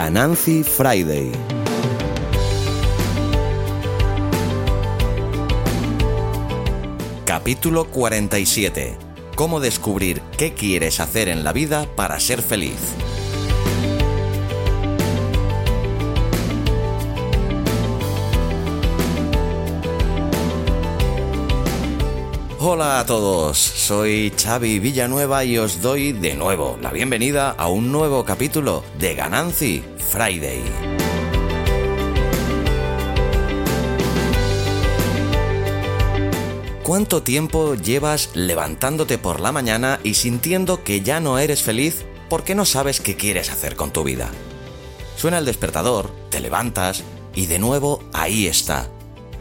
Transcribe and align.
Gananci 0.00 0.62
Friday. 0.62 1.32
Capítulo 7.24 7.86
47. 7.90 8.96
Cómo 9.34 9.58
descubrir 9.58 10.20
qué 10.36 10.54
quieres 10.54 11.00
hacer 11.00 11.28
en 11.28 11.42
la 11.42 11.52
vida 11.52 11.88
para 11.96 12.20
ser 12.20 12.42
feliz. 12.42 12.78
Hola 22.60 22.98
a 22.98 23.06
todos, 23.06 23.56
soy 23.56 24.32
Xavi 24.36 24.80
Villanueva 24.80 25.44
y 25.44 25.58
os 25.58 25.80
doy 25.80 26.10
de 26.10 26.34
nuevo 26.34 26.76
la 26.82 26.90
bienvenida 26.90 27.50
a 27.50 27.68
un 27.68 27.92
nuevo 27.92 28.24
capítulo 28.24 28.82
de 28.98 29.14
Gananci 29.14 29.84
Friday. 30.10 30.60
¿Cuánto 36.82 37.22
tiempo 37.22 37.76
llevas 37.76 38.30
levantándote 38.34 39.18
por 39.18 39.38
la 39.38 39.52
mañana 39.52 40.00
y 40.02 40.14
sintiendo 40.14 40.82
que 40.82 41.02
ya 41.02 41.20
no 41.20 41.38
eres 41.38 41.62
feliz 41.62 42.06
porque 42.28 42.56
no 42.56 42.64
sabes 42.64 43.00
qué 43.00 43.14
quieres 43.14 43.52
hacer 43.52 43.76
con 43.76 43.92
tu 43.92 44.02
vida? 44.02 44.32
Suena 45.16 45.38
el 45.38 45.44
despertador, 45.44 46.10
te 46.28 46.40
levantas 46.40 47.04
y 47.36 47.46
de 47.46 47.60
nuevo 47.60 48.02
ahí 48.12 48.48
está, 48.48 48.90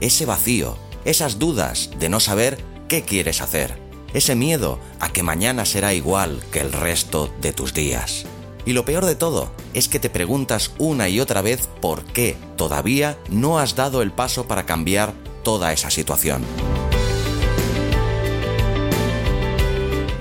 ese 0.02 0.28
vacío, 0.28 0.78
esas 1.04 1.40
dudas 1.40 1.90
de 1.98 2.10
no 2.10 2.20
saber 2.20 2.67
qué 2.88 3.04
quieres 3.04 3.42
hacer, 3.42 3.80
ese 4.14 4.36
miedo 4.36 4.80
a 5.00 5.10
que 5.10 5.24
mañana 5.24 5.66
será 5.66 5.94
igual 5.94 6.42
que 6.52 6.60
el 6.60 6.72
resto 6.72 7.34
de 7.42 7.54
tus 7.54 7.74
días. 7.74 8.26
Y 8.66 8.74
lo 8.74 8.84
peor 8.84 9.06
de 9.06 9.16
todo 9.16 9.52
es 9.74 9.88
que 9.88 10.00
te 10.00 10.10
preguntas 10.10 10.72
una 10.78 11.08
y 11.08 11.20
otra 11.20 11.42
vez 11.42 11.70
por 11.82 12.04
qué 12.04 12.36
todavía 12.58 13.18
no 13.30 13.60
has 13.60 13.76
dado 13.76 14.02
el 14.02 14.12
paso 14.12 14.48
para 14.48 14.66
cambiar 14.66 15.14
toda 15.44 15.72
esa 15.72 15.90
situación. 15.90 16.44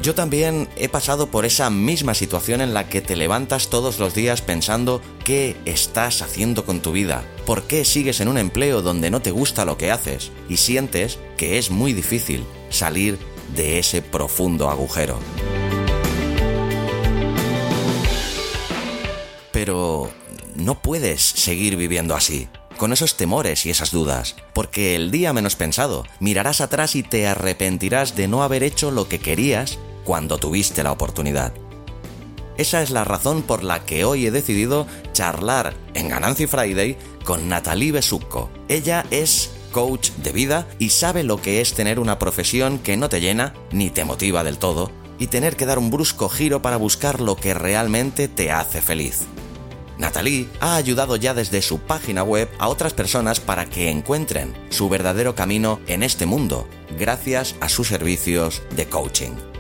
Yo 0.07 0.15
también 0.15 0.69
he 0.77 0.89
pasado 0.89 1.33
por 1.33 1.45
esa 1.45 1.69
misma 1.69 2.15
situación 2.15 2.61
en 2.61 2.75
la 2.75 2.89
que 2.89 3.01
te 3.01 3.17
levantas 3.17 3.71
todos 3.71 3.99
los 3.99 4.15
días 4.15 4.41
pensando 4.41 5.03
qué 5.25 5.57
estás 5.65 6.23
haciendo 6.23 6.65
con 6.65 6.79
tu 6.79 6.93
vida, 6.93 7.25
por 7.45 7.65
qué 7.65 7.85
sigues 7.85 8.21
en 8.21 8.29
un 8.29 8.39
empleo 8.39 8.83
donde 8.83 9.11
no 9.11 9.21
te 9.21 9.33
gusta 9.33 9.65
lo 9.65 9.77
que 9.77 9.91
haces 9.91 10.31
y 10.49 10.59
sientes 10.59 11.19
que 11.37 11.59
es 11.59 11.73
muy 11.73 11.93
difícil 11.93 12.45
salir 12.71 13.19
de 13.57 13.81
ese 13.81 14.01
profundo 14.01 14.71
agujero. 14.71 15.19
Pero 19.51 20.13
no 20.55 20.81
puedes 20.83 21.21
seguir 21.21 21.75
viviendo 21.75 22.15
así, 22.15 22.47
con 22.77 22.93
esos 22.93 23.17
temores 23.17 23.67
y 23.67 23.71
esas 23.71 23.91
dudas, 23.91 24.37
porque 24.53 24.95
el 24.95 25.11
día 25.11 25.33
menos 25.33 25.57
pensado 25.57 26.05
mirarás 26.21 26.61
atrás 26.61 26.95
y 26.95 27.03
te 27.03 27.27
arrepentirás 27.27 28.15
de 28.15 28.29
no 28.29 28.45
haber 28.45 28.63
hecho 28.63 28.93
lo 28.93 29.09
que 29.09 29.19
querías 29.19 29.81
cuando 30.07 30.39
tuviste 30.39 30.83
la 30.83 30.93
oportunidad. 30.93 31.53
Esa 32.57 32.81
es 32.81 32.91
la 32.91 33.05
razón 33.05 33.43
por 33.43 33.63
la 33.63 33.85
que 33.85 34.05
hoy 34.05 34.27
he 34.27 34.31
decidido 34.31 34.87
charlar 35.13 35.75
en 35.93 36.09
Gananci 36.09 36.47
Friday 36.47 36.97
con 37.25 37.49
Natalie 37.49 37.93
Besucco. 37.93 38.49
Ella 38.69 39.05
es 39.11 39.51
coach 39.73 40.11
de 40.23 40.33
vida 40.33 40.67
y 40.79 40.89
sabe 40.89 41.23
lo 41.23 41.43
que 41.43 41.61
es 41.61 41.75
tener 41.75 41.99
una 41.99 42.19
profesión 42.19 42.79
que 42.79 42.97
no 42.97 43.11
te 43.11 43.21
llena 43.21 43.53
ni 43.73 43.91
te 43.91 44.07
motiva 44.07 44.43
del 44.43 44.57
todo 44.57 44.91
y 45.19 45.27
tener 45.27 45.57
que 45.57 45.67
dar 45.67 45.79
un 45.79 45.91
brusco 45.91 46.31
giro 46.31 46.63
para 46.63 46.79
buscar 46.79 47.21
lo 47.21 47.37
que 47.37 47.53
realmente 47.53 48.29
te 48.29 48.51
hace 48.51 48.81
feliz. 48.81 49.27
Natalie 49.99 50.49
ha 50.61 50.77
ayudado 50.77 51.17
ya 51.17 51.35
desde 51.35 51.63
su 51.63 51.79
página 51.79 52.23
web 52.23 52.51
a 52.59 52.69
otras 52.69 52.93
personas 52.93 53.41
para 53.41 53.67
que 53.67 53.91
encuentren 53.91 54.55
su 54.69 54.89
verdadero 54.89 55.35
camino 55.35 55.81
en 55.87 56.03
este 56.03 56.27
mundo, 56.27 56.69
gracias 56.99 57.55
a 57.61 57.69
sus 57.69 57.89
servicios 57.89 58.63
de 58.77 58.87
coaching. 58.87 59.56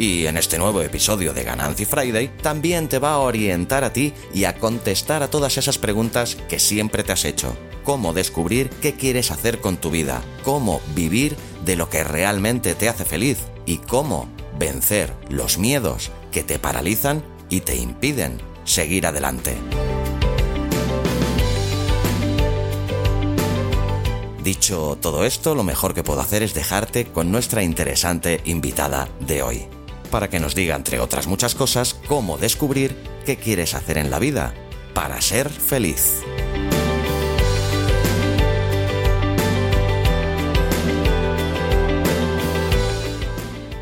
Y 0.00 0.24
en 0.24 0.38
este 0.38 0.56
nuevo 0.56 0.80
episodio 0.80 1.34
de 1.34 1.44
Gananci 1.44 1.84
Friday 1.84 2.28
también 2.40 2.88
te 2.88 2.98
va 2.98 3.12
a 3.12 3.18
orientar 3.18 3.84
a 3.84 3.92
ti 3.92 4.14
y 4.32 4.44
a 4.44 4.56
contestar 4.56 5.22
a 5.22 5.28
todas 5.28 5.58
esas 5.58 5.76
preguntas 5.76 6.36
que 6.48 6.58
siempre 6.58 7.04
te 7.04 7.12
has 7.12 7.26
hecho. 7.26 7.54
Cómo 7.84 8.14
descubrir 8.14 8.70
qué 8.70 8.94
quieres 8.94 9.30
hacer 9.30 9.60
con 9.60 9.76
tu 9.76 9.90
vida, 9.90 10.22
cómo 10.42 10.80
vivir 10.94 11.36
de 11.66 11.76
lo 11.76 11.90
que 11.90 12.02
realmente 12.02 12.74
te 12.74 12.88
hace 12.88 13.04
feliz 13.04 13.40
y 13.66 13.76
cómo 13.76 14.26
vencer 14.58 15.12
los 15.28 15.58
miedos 15.58 16.10
que 16.32 16.44
te 16.44 16.58
paralizan 16.58 17.22
y 17.50 17.60
te 17.60 17.76
impiden 17.76 18.40
seguir 18.64 19.06
adelante. 19.06 19.54
Dicho 24.42 24.96
todo 24.98 25.26
esto, 25.26 25.54
lo 25.54 25.62
mejor 25.62 25.92
que 25.92 26.02
puedo 26.02 26.22
hacer 26.22 26.42
es 26.42 26.54
dejarte 26.54 27.04
con 27.04 27.30
nuestra 27.30 27.62
interesante 27.62 28.40
invitada 28.46 29.06
de 29.20 29.42
hoy, 29.42 29.66
para 30.10 30.28
que 30.28 30.40
nos 30.40 30.54
diga, 30.54 30.76
entre 30.76 31.00
otras 31.00 31.26
muchas 31.26 31.54
cosas, 31.54 31.94
cómo 32.06 32.36
descubrir 32.36 32.96
qué 33.24 33.36
quieres 33.36 33.74
hacer 33.74 33.98
en 33.98 34.10
la 34.10 34.18
vida 34.18 34.54
para 34.92 35.20
ser 35.20 35.48
feliz. 35.48 36.22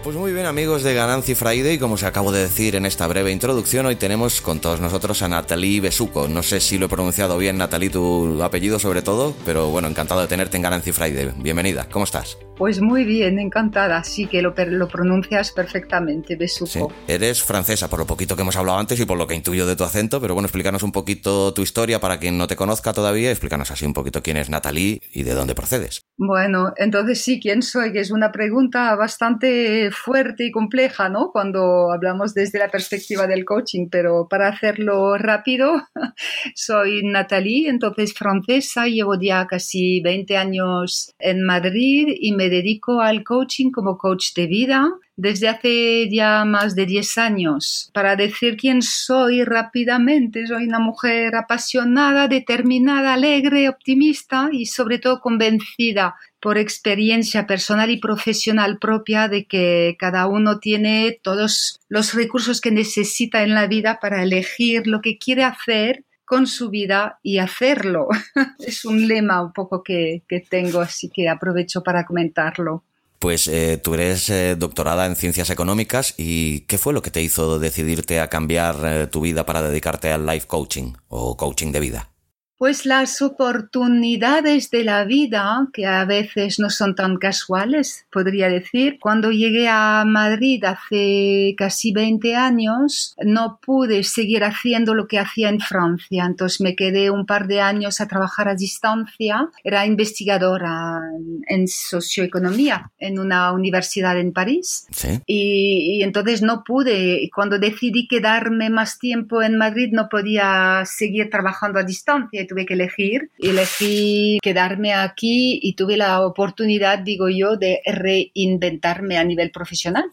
Pues 0.05 0.17
muy 0.17 0.33
bien 0.33 0.47
amigos 0.47 0.83
de 0.83 0.95
Gananci 0.95 1.35
Friday, 1.35 1.79
como 1.79 1.95
os 1.95 2.03
acabo 2.03 2.33
de 2.33 2.41
decir 2.41 2.77
en 2.77 2.87
esta 2.87 3.07
breve 3.07 3.31
introducción, 3.31 3.85
hoy 3.87 3.97
tenemos 3.97 4.41
con 4.41 4.61
todos 4.61 4.81
nosotros 4.81 5.21
a 5.23 5.29
Natalie 5.29 5.81
Besuco. 5.81 6.29
No 6.29 6.43
sé 6.43 6.61
si 6.61 6.79
lo 6.79 6.87
he 6.87 6.89
pronunciado 6.89 7.37
bien, 7.37 7.59
Natalie, 7.59 7.91
tu 7.91 8.43
apellido 8.43 8.79
sobre 8.79 9.03
todo, 9.03 9.35
pero 9.45 9.69
bueno, 9.69 9.89
encantado 9.89 10.23
de 10.23 10.29
tenerte 10.29 10.57
en 10.57 10.63
Gananci 10.63 10.93
Friday. 10.93 11.33
Bienvenida, 11.37 11.89
¿cómo 11.91 12.05
estás? 12.05 12.39
Pues 12.59 12.81
muy 12.81 13.05
bien, 13.05 13.39
encantada. 13.39 14.03
Sí 14.03 14.27
que 14.27 14.43
lo, 14.43 14.53
lo 14.57 14.89
pronuncias 14.89 15.53
perfectamente, 15.53 16.35
Besuco. 16.35 16.67
Sí. 16.67 16.81
Eres 17.07 17.41
francesa, 17.41 17.89
por 17.89 18.01
lo 18.01 18.07
poquito 18.07 18.35
que 18.35 18.43
hemos 18.43 18.57
hablado 18.57 18.79
antes 18.79 18.99
y 18.99 19.05
por 19.05 19.17
lo 19.17 19.29
que 19.29 19.37
intuyo 19.37 19.65
de 19.65 19.77
tu 19.77 19.85
acento, 19.85 20.21
pero 20.21 20.35
bueno, 20.35 20.47
explícanos 20.47 20.83
un 20.83 20.91
poquito 20.91 21.55
tu 21.55 21.63
historia 21.63 22.01
para 22.01 22.19
quien 22.19 22.37
no 22.37 22.49
te 22.49 22.57
conozca 22.57 22.93
todavía, 22.93 23.31
explícanos 23.31 23.71
así 23.71 23.87
un 23.87 23.95
poquito 23.95 24.25
quién 24.25 24.37
es 24.37 24.51
Natalie 24.51 25.01
y 25.13 25.23
de 25.23 25.35
dónde 25.35 25.55
procedes. 25.55 26.03
Bueno, 26.17 26.73
entonces 26.77 27.23
sí, 27.23 27.39
¿quién 27.41 27.63
soy? 27.63 27.93
Que 27.93 28.01
es 28.01 28.11
una 28.11 28.33
pregunta 28.33 28.97
bastante 28.97 29.93
fuerte 29.93 30.47
y 30.47 30.51
compleja, 30.51 31.09
¿no? 31.09 31.31
Cuando 31.31 31.93
hablamos 31.93 32.35
desde 32.35 32.59
la 32.59 32.69
perspectiva 32.69 33.29
del 33.29 33.45
coaching, 33.45 33.89
pero 33.89 34.27
para 34.29 34.49
hacerlo 34.49 35.17
rápido, 35.17 35.81
soy 36.57 37.03
Natalie, 37.05 37.69
entonces 37.69 38.15
francesa, 38.15 38.87
llevo 38.87 39.15
ya 39.21 39.47
casi 39.47 40.01
20 40.01 40.37
años 40.37 41.15
en 41.21 41.45
Madrid 41.45 42.09
y 42.21 42.33
me 42.33 42.48
dedico 42.49 43.01
al 43.01 43.25
coaching 43.25 43.71
como 43.71 43.99
coach 43.99 44.35
de 44.35 44.47
vida 44.47 44.91
desde 45.19 45.49
hace 45.49 46.09
ya 46.09 46.45
más 46.45 46.77
de 46.77 46.87
10 46.87 47.19
años. 47.19 47.91
Para 47.93 48.15
decir 48.15 48.57
quién 48.57 48.83
soy 48.83 49.43
rápidamente, 49.43 50.47
soy 50.47 50.67
una 50.67 50.79
mujer 50.79 51.35
apasionada, 51.35 52.29
determinada, 52.29 53.15
alegre, 53.15 53.69
optimista 53.69 54.49
y 54.53 54.67
sobre 54.67 55.01
todo 55.01 55.21
convencida 55.21 56.15
por 56.41 56.57
experiencia 56.57 57.49
personal 57.49 57.91
y 57.91 57.99
profesional 57.99 58.79
propia 58.79 59.27
de 59.27 59.47
que 59.47 59.97
cada 59.99 60.29
uno 60.29 60.61
tiene 60.61 61.19
todos 61.21 61.81
los 61.89 62.15
recursos 62.15 62.61
que 62.61 62.71
necesita 62.71 63.43
en 63.43 63.55
la 63.55 63.67
vida 63.67 63.99
para 64.01 64.23
elegir 64.23 64.87
lo 64.87 65.01
que 65.01 65.19
quiere 65.19 65.43
hacer 65.43 66.05
con 66.29 66.47
su 66.47 66.69
vida 66.71 67.19
y 67.23 67.39
hacerlo. 67.39 68.09
es 68.59 68.85
un 68.85 69.09
lema 69.09 69.43
un 69.43 69.53
poco 69.53 69.83
que, 69.83 70.23
que 70.29 70.41
tengo, 70.41 70.81
así 70.81 71.09
que 71.09 71.29
aprovecho 71.29 71.83
para 71.83 72.05
comentarlo. 72.05 72.85
Pues 73.19 73.49
eh, 73.49 73.81
tú 73.83 73.95
eres 73.95 74.29
eh, 74.31 74.55
doctorada 74.57 75.07
en 75.07 75.17
ciencias 75.17 75.51
económicas 75.51 76.15
y 76.17 76.61
¿qué 76.61 76.79
fue 76.79 76.93
lo 76.93 77.03
que 77.03 77.11
te 77.11 77.23
hizo 77.23 77.59
decidirte 77.59 78.21
a 78.21 78.29
cambiar 78.29 78.77
eh, 78.85 79.07
tu 79.09 79.23
vida 79.23 79.45
para 79.45 79.63
dedicarte 79.63 80.13
al 80.13 80.25
life 80.25 80.47
coaching 80.47 80.93
o 81.09 81.37
coaching 81.37 81.73
de 81.73 81.81
vida? 81.81 82.11
Pues 82.59 82.87
las 82.87 83.23
oportunidades 83.23 84.69
de 84.73 84.83
la 84.83 85.05
vida, 85.05 85.69
que 85.73 85.87
a 85.87 86.05
veces 86.05 86.59
no 86.59 86.71
son 86.71 86.97
tan 86.97 87.17
casuales, 87.17 88.05
podría 88.11 88.49
decir. 88.49 88.99
Cuando 89.01 89.31
llegué 89.31 89.69
a 89.69 90.03
Madrid 90.05 90.65
hace 90.65 91.55
casi 91.57 91.93
20 91.93 92.35
años, 92.35 93.15
no 93.25 93.61
pude 93.65 94.03
seguir 94.03 94.43
haciendo 94.43 94.97
lo 94.97 95.07
que 95.07 95.21
hacía 95.21 95.51
en 95.51 95.61
Francia. 95.61 96.25
Entonces 96.27 96.61
me 96.61 96.75
quedé 96.75 97.11
un 97.11 97.27
par 97.27 97.47
de 97.47 97.61
años 97.61 98.01
a 98.01 98.09
trabajar 98.09 98.49
a 98.49 98.57
distancia. 98.57 99.49
Era 99.63 99.87
investigadora 99.87 101.01
en 101.47 101.69
socioeconomía 101.69 102.91
en 102.99 103.21
una 103.21 103.53
universidad 103.53 104.19
en 104.19 104.33
París. 104.33 104.89
Y, 105.27 105.99
y 105.99 106.03
entonces 106.03 106.43
no 106.43 106.65
pude. 106.65 107.31
Cuando 107.33 107.61
decidí 107.61 108.09
quedarme 108.09 108.69
más 108.69 108.99
tiempo 108.99 109.45
en 109.45 109.57
Madrid, 109.57 109.91
no 109.93 110.09
podía 110.09 110.83
seguir 110.87 111.31
trabajando 111.31 111.79
a 111.79 111.85
distancia 111.85 112.48
tuve 112.49 112.67
que 112.67 112.75
elegir. 112.75 113.31
Elegí 113.39 114.39
quedarme 114.43 114.93
aquí 114.93 115.61
y 115.63 115.75
tuve 115.75 115.97
la 115.97 116.23
oportunidad, 116.27 116.99
digo 116.99 117.29
yo, 117.29 117.57
de 117.57 117.81
reinventarme 117.87 119.19
a 119.19 119.25
nivel 119.25 119.53
profesional. 119.53 120.07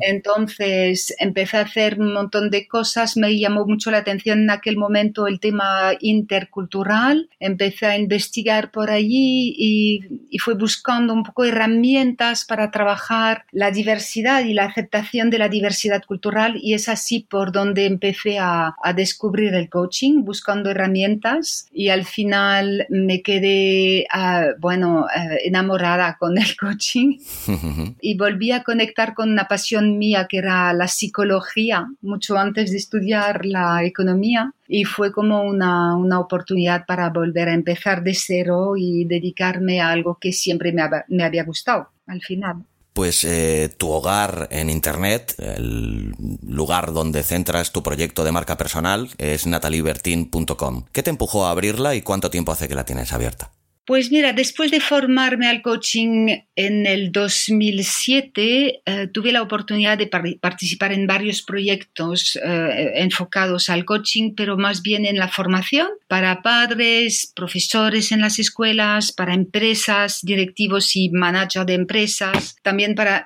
Entonces 0.00 1.14
empecé 1.18 1.58
a 1.58 1.62
hacer 1.62 2.00
un 2.00 2.12
montón 2.12 2.50
de 2.50 2.66
cosas, 2.66 3.16
me 3.16 3.38
llamó 3.38 3.66
mucho 3.66 3.90
la 3.90 3.98
atención 3.98 4.40
en 4.40 4.50
aquel 4.50 4.76
momento 4.76 5.26
el 5.26 5.38
tema 5.40 5.92
intercultural, 6.00 7.28
empecé 7.38 7.86
a 7.86 7.96
investigar 7.96 8.70
por 8.70 8.90
allí 8.90 9.54
y, 9.56 10.00
y 10.30 10.38
fui 10.38 10.54
buscando 10.54 11.12
un 11.12 11.22
poco 11.22 11.44
herramientas 11.44 12.44
para 12.44 12.70
trabajar 12.70 13.44
la 13.52 13.70
diversidad 13.70 14.44
y 14.44 14.54
la 14.54 14.64
aceptación 14.64 15.30
de 15.30 15.38
la 15.38 15.48
diversidad 15.48 16.02
cultural 16.04 16.56
y 16.60 16.74
es 16.74 16.88
así 16.88 17.20
por 17.20 17.52
donde 17.52 17.86
empecé 17.86 18.38
a, 18.38 18.74
a 18.82 18.92
descubrir 18.92 19.54
el 19.54 19.68
coaching, 19.68 20.24
buscando 20.24 20.70
herramientas 20.70 21.55
y 21.72 21.88
al 21.88 22.04
final 22.04 22.86
me 22.90 23.22
quedé, 23.22 24.06
ah, 24.12 24.48
bueno, 24.58 25.06
eh, 25.08 25.38
enamorada 25.44 26.16
con 26.18 26.38
el 26.38 26.56
coaching 26.60 27.18
y 28.00 28.16
volví 28.16 28.52
a 28.52 28.62
conectar 28.62 29.14
con 29.14 29.30
una 29.30 29.48
pasión 29.48 29.98
mía 29.98 30.26
que 30.28 30.38
era 30.38 30.72
la 30.72 30.88
psicología, 30.88 31.86
mucho 32.02 32.36
antes 32.36 32.70
de 32.70 32.76
estudiar 32.76 33.44
la 33.46 33.84
economía 33.84 34.52
y 34.68 34.84
fue 34.84 35.12
como 35.12 35.42
una, 35.42 35.96
una 35.96 36.20
oportunidad 36.20 36.86
para 36.86 37.10
volver 37.10 37.48
a 37.48 37.54
empezar 37.54 38.02
de 38.02 38.14
cero 38.14 38.74
y 38.76 39.04
dedicarme 39.04 39.80
a 39.80 39.90
algo 39.90 40.18
que 40.20 40.32
siempre 40.32 40.72
me, 40.72 40.82
me 41.08 41.24
había 41.24 41.44
gustado 41.44 41.90
al 42.06 42.20
final 42.20 42.64
pues 42.96 43.24
eh, 43.24 43.68
tu 43.76 43.90
hogar 43.90 44.48
en 44.50 44.70
Internet, 44.70 45.34
el 45.36 46.14
lugar 46.40 46.94
donde 46.94 47.22
centras 47.22 47.70
tu 47.70 47.82
proyecto 47.82 48.24
de 48.24 48.32
marca 48.32 48.56
personal, 48.56 49.10
es 49.18 49.46
nataliebertin.com. 49.46 50.84
¿Qué 50.92 51.02
te 51.02 51.10
empujó 51.10 51.44
a 51.44 51.50
abrirla 51.50 51.94
y 51.94 52.00
cuánto 52.00 52.30
tiempo 52.30 52.52
hace 52.52 52.68
que 52.68 52.74
la 52.74 52.86
tienes 52.86 53.12
abierta? 53.12 53.52
Pues 53.86 54.10
mira, 54.10 54.32
después 54.32 54.72
de 54.72 54.80
formarme 54.80 55.46
al 55.46 55.62
coaching 55.62 56.40
en 56.56 56.86
el 56.86 57.12
2007, 57.12 58.82
eh, 58.84 59.06
tuve 59.12 59.30
la 59.30 59.42
oportunidad 59.42 59.96
de 59.96 60.08
participar 60.08 60.92
en 60.92 61.06
varios 61.06 61.40
proyectos 61.42 62.36
eh, 62.44 62.94
enfocados 62.96 63.70
al 63.70 63.84
coaching, 63.84 64.34
pero 64.34 64.56
más 64.56 64.82
bien 64.82 65.06
en 65.06 65.18
la 65.18 65.28
formación 65.28 65.86
para 66.08 66.42
padres, 66.42 67.32
profesores 67.36 68.10
en 68.10 68.22
las 68.22 68.40
escuelas, 68.40 69.12
para 69.12 69.34
empresas, 69.34 70.20
directivos 70.22 70.96
y 70.96 71.10
managers 71.10 71.66
de 71.66 71.74
empresas, 71.74 72.56
también 72.62 72.96
para 72.96 73.24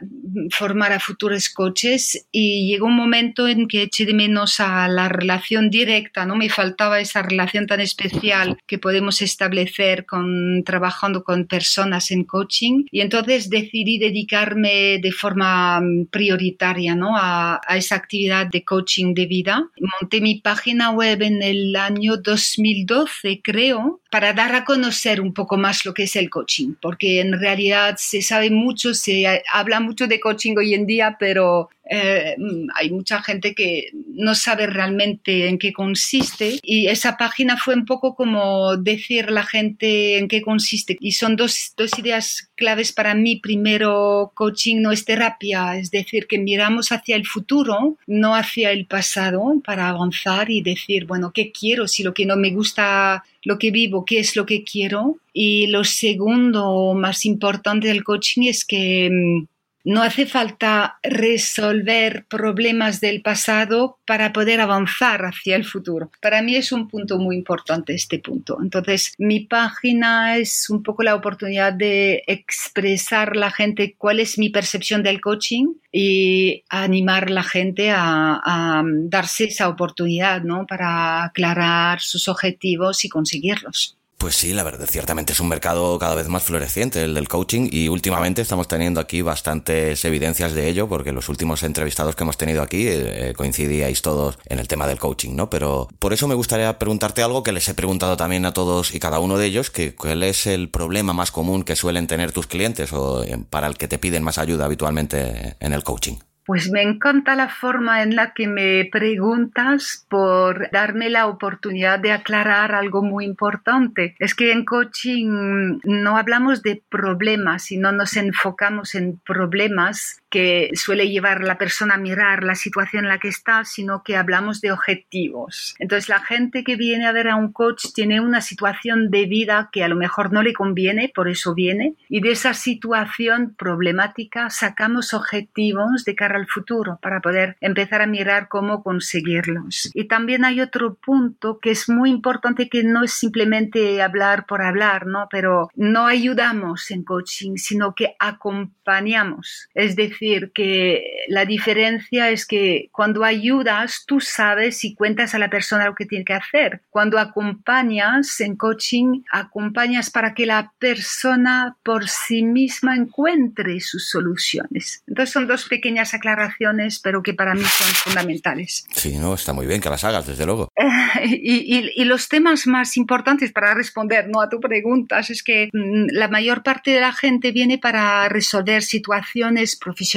formar 0.51 0.93
a 0.93 1.01
futuros 1.01 1.49
coaches. 1.49 2.27
Y 2.33 2.71
llegó 2.71 2.87
un 2.87 2.97
momento 2.97 3.49
en 3.49 3.67
que 3.67 3.85
eché 3.85 4.05
de 4.05 4.13
menos 4.13 4.61
a 4.61 4.89
la 4.89 5.09
relación 5.09 5.71
directa, 5.71 6.27
¿no? 6.27 6.37
Me 6.37 6.51
faltaba 6.51 7.01
esa 7.01 7.23
relación 7.23 7.67
tan 7.67 7.81
especial 7.81 8.59
que 8.67 8.79
podemos 8.79 9.23
establecer 9.23 10.05
con 10.05 10.50
trabajando 10.65 11.25
con 11.25 11.47
personas 11.47 12.11
en 12.11 12.25
coaching 12.25 12.85
y 12.91 13.01
entonces 13.01 13.51
decidí 13.51 13.99
dedicarme 13.99 14.99
de 15.03 15.13
forma 15.13 15.81
mm, 15.81 16.07
prioritaria 16.07 16.95
¿no? 16.95 17.17
a, 17.17 17.61
a 17.67 17.77
esa 17.77 17.97
actividad 17.97 18.47
de 18.47 18.65
coaching 18.65 19.15
de 19.15 19.27
vida. 19.27 19.69
Monté 20.01 20.21
mi 20.21 20.37
página 20.37 20.91
web 20.91 21.23
en 21.23 21.43
el 21.43 21.75
año 21.77 22.17
2012, 22.17 23.41
creo, 23.43 24.01
para 24.11 24.33
dar 24.33 24.55
a 24.55 24.65
conocer 24.65 25.21
un 25.21 25.33
poco 25.33 25.57
más 25.57 25.85
lo 25.85 25.95
que 25.95 26.05
es 26.05 26.17
el 26.17 26.29
coaching, 26.31 26.75
porque 26.81 27.21
en 27.21 27.39
realidad 27.39 27.95
se 27.99 28.23
sabe 28.23 28.51
mucho, 28.51 28.95
se 28.95 29.43
habla 29.53 29.81
mucho 29.81 30.07
de 30.07 30.21
coaching 30.21 30.57
hoy 30.59 30.75
en 30.75 30.87
día, 30.87 31.17
pero 31.19 31.71
eh, 31.93 32.37
hay 32.77 32.91
mucha 32.91 33.21
gente 33.21 33.53
que 33.53 33.91
no 34.15 34.37
sabe 34.37 34.69
realmente 34.69 35.49
en 35.49 35.59
qué 35.59 35.73
consiste 35.73 36.61
y 36.63 36.87
esa 36.87 37.17
página 37.17 37.57
fue 37.57 37.75
un 37.75 37.85
poco 37.85 38.15
como 38.15 38.77
decir 38.77 39.33
la 39.33 39.43
gente 39.43 40.17
en 40.19 40.29
qué 40.29 40.41
consiste 40.41 40.97
y 41.01 41.13
son 41.13 41.35
dos, 41.35 41.73
dos 41.77 41.91
ideas 41.99 42.49
claves 42.55 42.93
para 42.93 43.17
mí. 43.17 43.41
Primero, 43.41 44.31
coaching 44.35 44.81
no 44.81 44.93
es 44.93 45.05
terapia, 45.05 45.77
es 45.79 45.91
decir, 45.91 46.29
que 46.29 46.39
miramos 46.39 46.93
hacia 46.93 47.17
el 47.17 47.27
futuro, 47.27 47.97
no 48.07 48.37
hacia 48.37 48.71
el 48.71 48.87
pasado 48.87 49.61
para 49.65 49.89
avanzar 49.89 50.49
y 50.49 50.63
decir, 50.63 51.07
bueno, 51.07 51.33
¿qué 51.35 51.51
quiero? 51.51 51.89
Si 51.89 52.05
lo 52.05 52.15
que 52.15 52.25
no 52.25 52.37
me 52.37 52.53
gusta 52.53 53.25
lo 53.43 53.59
que 53.59 53.71
vivo, 53.71 54.05
qué 54.05 54.21
es 54.21 54.37
lo 54.37 54.47
que 54.47 54.63
quiero. 54.63 55.19
Y 55.33 55.67
lo 55.69 55.83
segundo 55.83 56.95
más 56.95 57.25
importante 57.25 57.89
del 57.89 58.05
coaching 58.05 58.43
es 58.43 58.65
que 58.65 59.09
mm, 59.11 59.47
no 59.85 60.03
hace 60.03 60.27
falta 60.27 60.99
resolver 61.03 62.27
problemas 62.29 63.01
del 63.01 63.23
pasado 63.23 63.99
para 64.07 64.33
poder 64.33 64.61
avanzar 64.61 65.25
hacia 65.25 65.57
el 65.57 65.65
futuro. 65.65 66.11
Para 66.21 66.43
mí 66.43 66.57
es 66.57 66.73
un 66.73 66.89
punto 66.89 67.19
muy 67.19 67.37
importante 67.37 67.95
este 67.95 68.19
punto. 68.19 68.59
Entonces, 68.63 69.15
mi 69.19 69.41
página 69.41 70.37
es 70.37 70.69
un 70.71 70.83
poco 70.83 71.03
la 71.03 71.15
oportunidad 71.15 71.73
de 71.73 72.23
expresar 72.27 73.31
a 73.31 73.39
la 73.39 73.51
gente 73.51 73.95
cuál 73.97 74.21
es 74.21 74.39
mi 74.39 74.51
percepción 74.51 75.03
del 75.03 75.21
coaching 75.21 75.75
y 75.93 76.63
animar 76.69 77.25
a 77.25 77.31
la 77.31 77.43
gente 77.43 77.91
a, 77.91 78.41
a 78.45 78.83
darse 78.85 79.45
esa 79.45 79.69
oportunidad 79.69 80.43
¿no? 80.43 80.67
para 80.67 81.25
aclarar 81.25 82.01
sus 82.01 82.29
objetivos 82.29 83.05
y 83.05 83.09
conseguirlos. 83.09 84.00
Pues 84.21 84.37
sí, 84.37 84.53
la 84.53 84.65
verdad, 84.65 84.87
ciertamente 84.87 85.33
es 85.33 85.41
un 85.41 85.49
mercado 85.49 85.99
cada 85.99 86.15
vez 86.15 86.29
más 86.29 86.43
floreciente 86.43 87.03
el 87.03 87.15
del 87.15 87.27
coaching 87.27 87.71
y 87.73 87.89
últimamente 87.89 88.43
estamos 88.43 88.69
teniendo 88.69 89.01
aquí 89.01 89.23
bastantes 89.23 90.05
evidencias 90.05 90.53
de 90.53 90.69
ello 90.69 90.91
porque 90.91 91.11
los 91.11 91.31
últimos 91.31 91.63
entrevistados 91.63 92.15
que 92.15 92.25
hemos 92.25 92.37
tenido 92.37 92.61
aquí 92.61 92.87
eh, 92.87 93.33
coincidíais 93.35 94.03
todos 94.03 94.37
en 94.45 94.59
el 94.59 94.69
tema 94.69 94.87
del 94.87 94.99
coaching, 94.99 95.35
¿no? 95.35 95.49
Pero 95.49 95.89
por 95.99 96.13
eso 96.13 96.29
me 96.29 96.35
gustaría 96.35 96.79
preguntarte 96.79 97.23
algo 97.23 97.43
que 97.43 97.53
les 97.53 97.67
he 97.71 97.73
preguntado 97.73 98.19
también 98.19 98.45
a 98.45 98.53
todos 98.53 98.95
y 98.95 99.01
cada 99.01 99.21
uno 99.21 99.39
de 99.39 99.47
ellos, 99.47 99.71
que 99.71 99.95
cuál 99.95 100.23
es 100.23 100.47
el 100.47 100.69
problema 100.69 101.15
más 101.15 101.31
común 101.31 101.63
que 101.63 101.75
suelen 101.75 102.07
tener 102.07 102.31
tus 102.31 102.47
clientes 102.47 102.93
o 102.93 103.25
eh, 103.25 103.39
para 103.49 103.69
el 103.69 103.79
que 103.79 103.89
te 103.89 103.99
piden 103.99 104.23
más 104.23 104.37
ayuda 104.37 104.67
habitualmente 104.67 105.57
en 105.61 105.73
el 105.73 105.83
coaching. 105.83 106.19
Pues 106.47 106.71
me 106.71 106.83
encanta 106.83 107.37
la 107.37 107.49
forma 107.49 108.03
en 108.03 108.17
la 108.17 108.33
que 108.33 108.49
me 108.49 108.89
preguntas 108.91 110.07
por 110.09 110.71
darme 110.71 111.11
la 111.11 111.27
oportunidad 111.27 111.99
de 111.99 112.13
aclarar 112.13 112.75
algo 112.75 113.03
muy 113.03 113.25
importante. 113.25 114.17
Es 114.19 114.35
que 114.35 114.53
en 114.53 114.65
coaching 114.65 115.81
no 115.85 116.17
hablamos 116.17 116.63
de 116.63 116.83
problemas, 116.89 117.65
sino 117.65 117.93
nos 117.93 118.17
enfocamos 118.17 118.95
en 118.95 119.21
problemas 119.25 120.20
que 120.31 120.71
suele 120.75 121.09
llevar 121.09 121.43
la 121.43 121.59
persona 121.59 121.95
a 121.95 121.99
mirar 121.99 122.45
la 122.45 122.55
situación 122.55 123.05
en 123.05 123.09
la 123.09 123.19
que 123.19 123.29
está, 123.29 123.65
sino 123.65 124.03
que 124.03 124.17
hablamos 124.17 124.61
de 124.61 124.73
objetivos. 124.73 125.75
Entonces 125.79 126.09
la 126.09 126.21
gente 126.21 126.65
que 126.65 126.77
viene 126.77 127.07
a 127.07 127.13
ver 127.13 127.29
a 127.29 127.37
un 127.37 127.53
coach 127.53 127.87
tiene 127.95 128.21
una 128.21 128.41
situación 128.41 129.11
de 129.11 129.27
vida 129.27 129.69
que 129.73 129.83
a 129.83 129.89
lo 129.89 129.97
mejor 129.97 130.33
no 130.33 130.43
le 130.43 130.53
conviene, 130.53 131.11
por 131.15 131.29
eso 131.29 131.55
viene, 131.55 131.95
y 132.09 132.21
de 132.21 132.31
esa 132.31 132.55
situación 132.55 133.55
problemática 133.59 134.51
sacamos 134.51 135.13
objetivos 135.15 136.05
de 136.05 136.15
cara 136.15 136.37
al 136.37 136.47
futuro 136.47 136.99
para 137.03 137.21
poder 137.21 137.57
empezar 137.61 138.03
a 138.03 138.07
mirar 138.07 138.49
cómo 138.49 138.83
conseguirlos. 138.83 139.91
Y 139.95 140.05
también 140.05 140.45
hay 140.45 140.61
otro 140.61 140.95
punto 140.95 141.59
que 141.59 141.73
es 141.73 141.89
muy 141.89 142.11
importante 142.11 142.69
que 142.69 142.85
no 142.85 143.03
es 143.03 143.13
simplemente 143.13 144.01
hablar 144.03 144.47
por 144.47 144.63
hablar, 144.63 145.07
¿no? 145.07 145.29
Pero 145.31 145.71
no 145.75 146.07
ayudamos 146.07 146.91
en 146.91 147.03
coaching, 147.03 147.57
sino 147.57 147.95
que 147.95 148.15
acompañamos. 148.19 149.69
Es 149.75 149.97
decir, 149.97 150.20
que 150.55 151.25
la 151.29 151.45
diferencia 151.45 152.31
es 152.31 152.47
que 152.47 152.89
cuando 152.93 153.25
ayudas, 153.25 154.05
tú 154.07 154.21
sabes 154.21 154.85
y 154.85 154.95
cuentas 154.95 155.35
a 155.35 155.39
la 155.39 155.49
persona 155.49 155.87
lo 155.87 155.95
que 155.95 156.07
tiene 156.07 156.25
que 156.25 156.35
hacer. 156.35 156.83
Cuando 156.91 157.19
acompañas 157.19 158.41
en 158.41 158.57
coaching, 158.57 159.23
acompañas 159.33 160.11
para 160.11 160.35
que 160.35 160.47
la 160.47 160.73
persona 160.79 161.77
por 161.83 162.09
sí 162.09 162.43
misma 162.43 162.97
encuentre 162.97 163.81
sus 163.81 164.11
soluciones. 164.11 165.03
Entonces 165.07 165.33
son 165.33 165.47
dos 165.47 165.67
pequeñas 165.69 166.13
aclaraciones, 166.13 166.99
pero 166.99 167.23
que 167.23 167.35
para 167.35 167.55
mí 167.55 167.63
son 167.63 167.95
fundamentales. 167.95 168.87
Sí, 168.93 169.17
no, 169.17 169.35
está 169.35 169.53
muy 169.53 169.67
bien 169.67 169.81
que 169.81 169.89
las 169.89 170.05
hagas, 170.05 170.27
desde 170.27 170.47
luego. 170.47 170.69
y, 171.25 172.05
los 172.11 172.29
temas 172.29 172.67
más 172.67 172.97
importantes 172.97 173.53
para 173.53 173.73
responder 173.73 174.29
¿no? 174.29 174.41
a 174.41 174.49
tu 174.49 174.59
preguntas 174.59 175.31
es 175.31 175.45
que 175.45 175.69
mm, 175.73 176.07
la 176.11 176.27
mayor 176.27 176.65
parte 176.65 176.91
de 176.91 177.01
la 177.01 177.13
gente 177.13 177.53
viene 177.53 177.79
para 177.79 178.29
resolver 178.29 178.83
situaciones 178.83 179.77
profesionales 179.77 180.10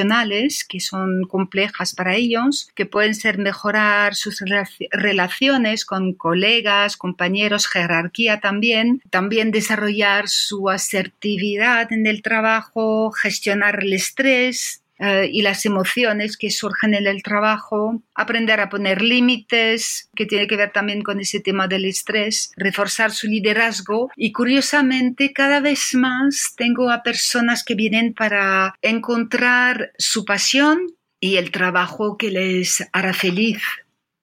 que 0.68 0.80
son 0.80 1.24
complejas 1.24 1.94
para 1.94 2.16
ellos, 2.16 2.70
que 2.76 2.86
pueden 2.86 3.16
ser 3.16 3.38
mejorar 3.38 4.16
sus 4.16 4.44
relaciones 4.92 5.86
con 5.86 6.14
colegas, 6.14 6.98
compañeros, 6.98 7.68
jerarquía 7.68 8.40
también, 8.40 9.02
también 9.10 9.52
desarrollar 9.52 10.28
su 10.28 10.70
asertividad 10.70 11.92
en 11.92 12.08
el 12.08 12.22
trabajo, 12.22 13.12
gestionar 13.12 13.84
el 13.84 13.94
estrés, 13.94 14.83
eh, 15.00 15.30
y 15.32 15.42
las 15.42 15.66
emociones 15.66 16.38
que 16.38 16.52
surgen 16.52 16.94
en 16.94 17.08
el 17.08 17.24
trabajo, 17.24 18.02
aprender 18.16 18.60
a 18.60 18.70
poner 18.70 19.02
límites, 19.02 20.10
que 20.16 20.26
tiene 20.26 20.48
que 20.48 20.58
ver 20.58 20.72
también 20.72 21.02
con 21.02 21.20
ese 21.20 21.40
tema 21.40 21.68
del 21.68 21.86
estrés, 21.86 22.52
reforzar 22.56 23.12
su 23.12 23.28
liderazgo. 23.28 24.12
Y 24.16 24.32
curiosamente 24.32 25.34
cada 25.34 25.60
vez 25.60 25.94
más 25.94 26.54
tengo 26.56 26.92
a 26.92 27.04
personas 27.04 27.64
que 27.64 27.76
vienen 27.76 28.14
para 28.14 28.76
encontrar 28.82 29.92
su 29.98 30.26
pasión 30.26 30.96
y 31.20 31.38
el 31.38 31.52
trabajo 31.52 32.18
que 32.18 32.32
les 32.32 32.88
hará 32.92 33.14
feliz 33.14 33.62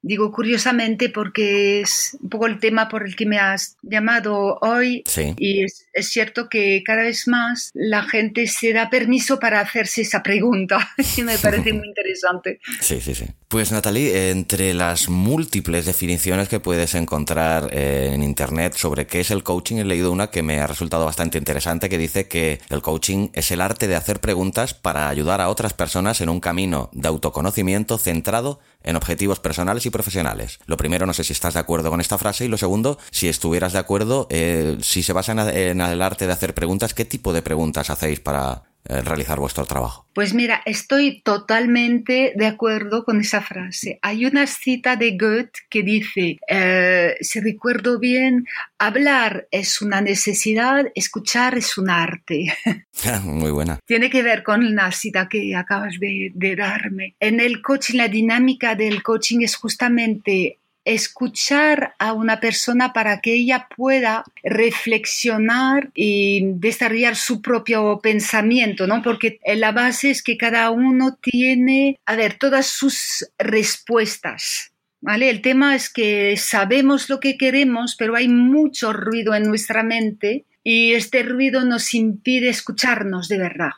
Digo 0.02 0.33
curiosamente 0.33 1.11
porque 1.11 1.80
es 1.83 2.16
un 2.21 2.30
poco 2.30 2.47
el 2.47 2.59
tema 2.59 2.88
por 2.88 3.07
el 3.07 3.16
que 3.16 3.26
me 3.26 3.38
has 3.38 3.76
llamado 3.83 4.59
hoy 4.62 5.04
y 5.37 5.64
es, 5.64 5.87
cierto 6.00 6.49
que 6.49 6.83
cada 6.85 7.02
vez 7.02 7.28
más 7.28 7.71
la 7.75 8.02
gente 8.02 8.47
se 8.47 8.73
da 8.73 8.88
permiso 8.88 9.38
para 9.38 9.61
hacerse 9.61 10.00
esa 10.00 10.23
pregunta 10.23 10.90
y 11.16 11.23
me 11.23 11.37
parece 11.38 11.73
muy 11.73 11.87
interesante. 11.87 12.61
Sí, 12.80 13.00
sí, 13.00 13.14
sí. 13.14 13.26
Pues 13.49 13.73
Natalie, 13.73 14.30
entre 14.30 14.73
las 14.75 15.09
múltiples 15.09 15.85
definiciones 15.85 16.49
que 16.49 16.61
puedes 16.61 16.95
encontrar 16.95 17.69
eh, 17.73 18.12
en 18.14 18.23
Internet 18.23 18.75
sobre 18.76 19.07
qué 19.07 19.21
es 19.21 19.30
el 19.30 19.42
coaching, 19.42 19.76
he 19.76 19.85
leído 19.85 20.12
una 20.12 20.30
que 20.30 20.42
me 20.42 20.61
ha 20.61 20.66
resultado 20.66 21.04
bastante 21.04 21.37
interesante 21.37 21.88
que 21.88 21.99
dice 21.99 22.26
que 22.26 22.61
el 22.71 22.80
coaching 22.80 23.28
es 23.35 23.50
el 23.50 23.61
arte 23.61 23.87
de 23.87 23.97
hacer 23.97 24.21
preguntas 24.21 24.73
para 24.73 25.09
ayudar 25.09 25.40
a 25.40 25.49
otras 25.49 25.75
personas 25.75 26.21
en 26.21 26.28
un 26.28 26.40
camino 26.40 26.90
de 26.92 27.09
autoconocimiento 27.09 27.99
centrado 27.99 28.61
en 28.82 28.96
objetivos 28.96 29.40
personales 29.40 29.87
y 29.87 29.90
profesionales. 29.90 30.58
Lo 30.66 30.76
primero, 30.76 31.06
no 31.06 31.12
sé 31.12 31.25
si 31.25 31.32
estás 31.32 31.54
de 31.54 31.60
acuerdo 31.60 31.90
con 31.90 32.00
esta 32.00 32.18
frase 32.18 32.44
y 32.44 32.49
lo 32.49 32.56
segundo, 32.56 32.99
si 33.10 33.28
estuvieras 33.28 33.72
de 33.72 33.78
acuerdo, 33.78 34.26
eh, 34.30 34.78
si 34.80 35.02
se 35.02 35.12
basa 35.12 35.32
en, 35.32 35.80
el 35.80 36.02
arte 36.02 36.26
de 36.26 36.32
hacer 36.32 36.54
preguntas, 36.54 36.94
¿qué 36.94 37.04
tipo 37.04 37.32
de 37.32 37.42
preguntas 37.42 37.90
hacéis 37.90 38.20
para 38.20 38.70
realizar 38.84 39.38
vuestro 39.38 39.64
trabajo? 39.64 40.06
Pues 40.14 40.34
mira, 40.34 40.62
estoy 40.66 41.22
totalmente 41.22 42.32
de 42.37 42.46
acuerdo 42.46 43.04
con 43.04 43.20
esa 43.20 43.40
frase. 43.40 43.99
Hay 44.02 44.26
una 44.26 44.46
cita 44.46 44.96
de 44.96 45.16
Goethe 45.16 45.60
que 45.68 45.82
dice, 45.82 46.38
eh, 46.49 47.16
si 47.20 47.40
recuerdo 47.40 47.99
bien, 47.99 48.46
hablar 48.78 49.46
es 49.50 49.80
una 49.80 50.00
necesidad, 50.00 50.87
escuchar 50.94 51.56
es 51.56 51.78
un 51.78 51.90
arte. 51.90 52.54
Muy 53.25 53.50
buena. 53.50 53.78
Tiene 53.87 54.10
que 54.10 54.22
ver 54.22 54.42
con 54.42 54.75
la 54.75 54.90
cita 54.92 55.28
que 55.28 55.54
acabas 55.54 55.99
de, 55.99 56.32
de 56.34 56.56
darme. 56.56 57.14
En 57.20 57.40
el 57.40 57.62
coaching, 57.62 57.96
la 57.96 58.08
dinámica 58.08 58.75
del 58.75 59.02
coaching 59.02 59.40
es 59.42 59.56
justamente 59.56 60.60
escuchar 60.84 61.94
a 61.99 62.12
una 62.12 62.40
persona 62.40 62.92
para 62.92 63.20
que 63.20 63.34
ella 63.34 63.68
pueda 63.76 64.25
reflexionar 64.42 65.90
y 65.94 66.42
desarrollar 66.54 67.16
su 67.16 67.42
propio 67.42 68.00
pensamiento, 68.02 68.87
¿no? 68.87 69.02
Porque 69.02 69.38
la 69.44 69.72
base 69.72 70.10
es 70.10 70.22
que 70.22 70.37
cada 70.37 70.70
uno 70.70 71.18
tiene, 71.20 71.99
a 72.06 72.16
ver, 72.16 72.34
todas 72.34 72.66
sus 72.66 73.26
respuestas. 73.38 74.72
¿Vale? 75.02 75.30
El 75.30 75.40
tema 75.40 75.75
es 75.75 75.88
que 75.88 76.37
sabemos 76.37 77.08
lo 77.08 77.20
que 77.20 77.38
queremos, 77.38 77.96
pero 77.96 78.16
hay 78.16 78.28
mucho 78.28 78.92
ruido 78.92 79.34
en 79.34 79.44
nuestra 79.44 79.82
mente 79.82 80.44
y 80.62 80.93
este 80.93 81.23
ruido 81.23 81.64
nos 81.64 81.95
impide 81.95 82.49
escucharnos 82.49 83.29
de 83.29 83.38
verdad. 83.38 83.71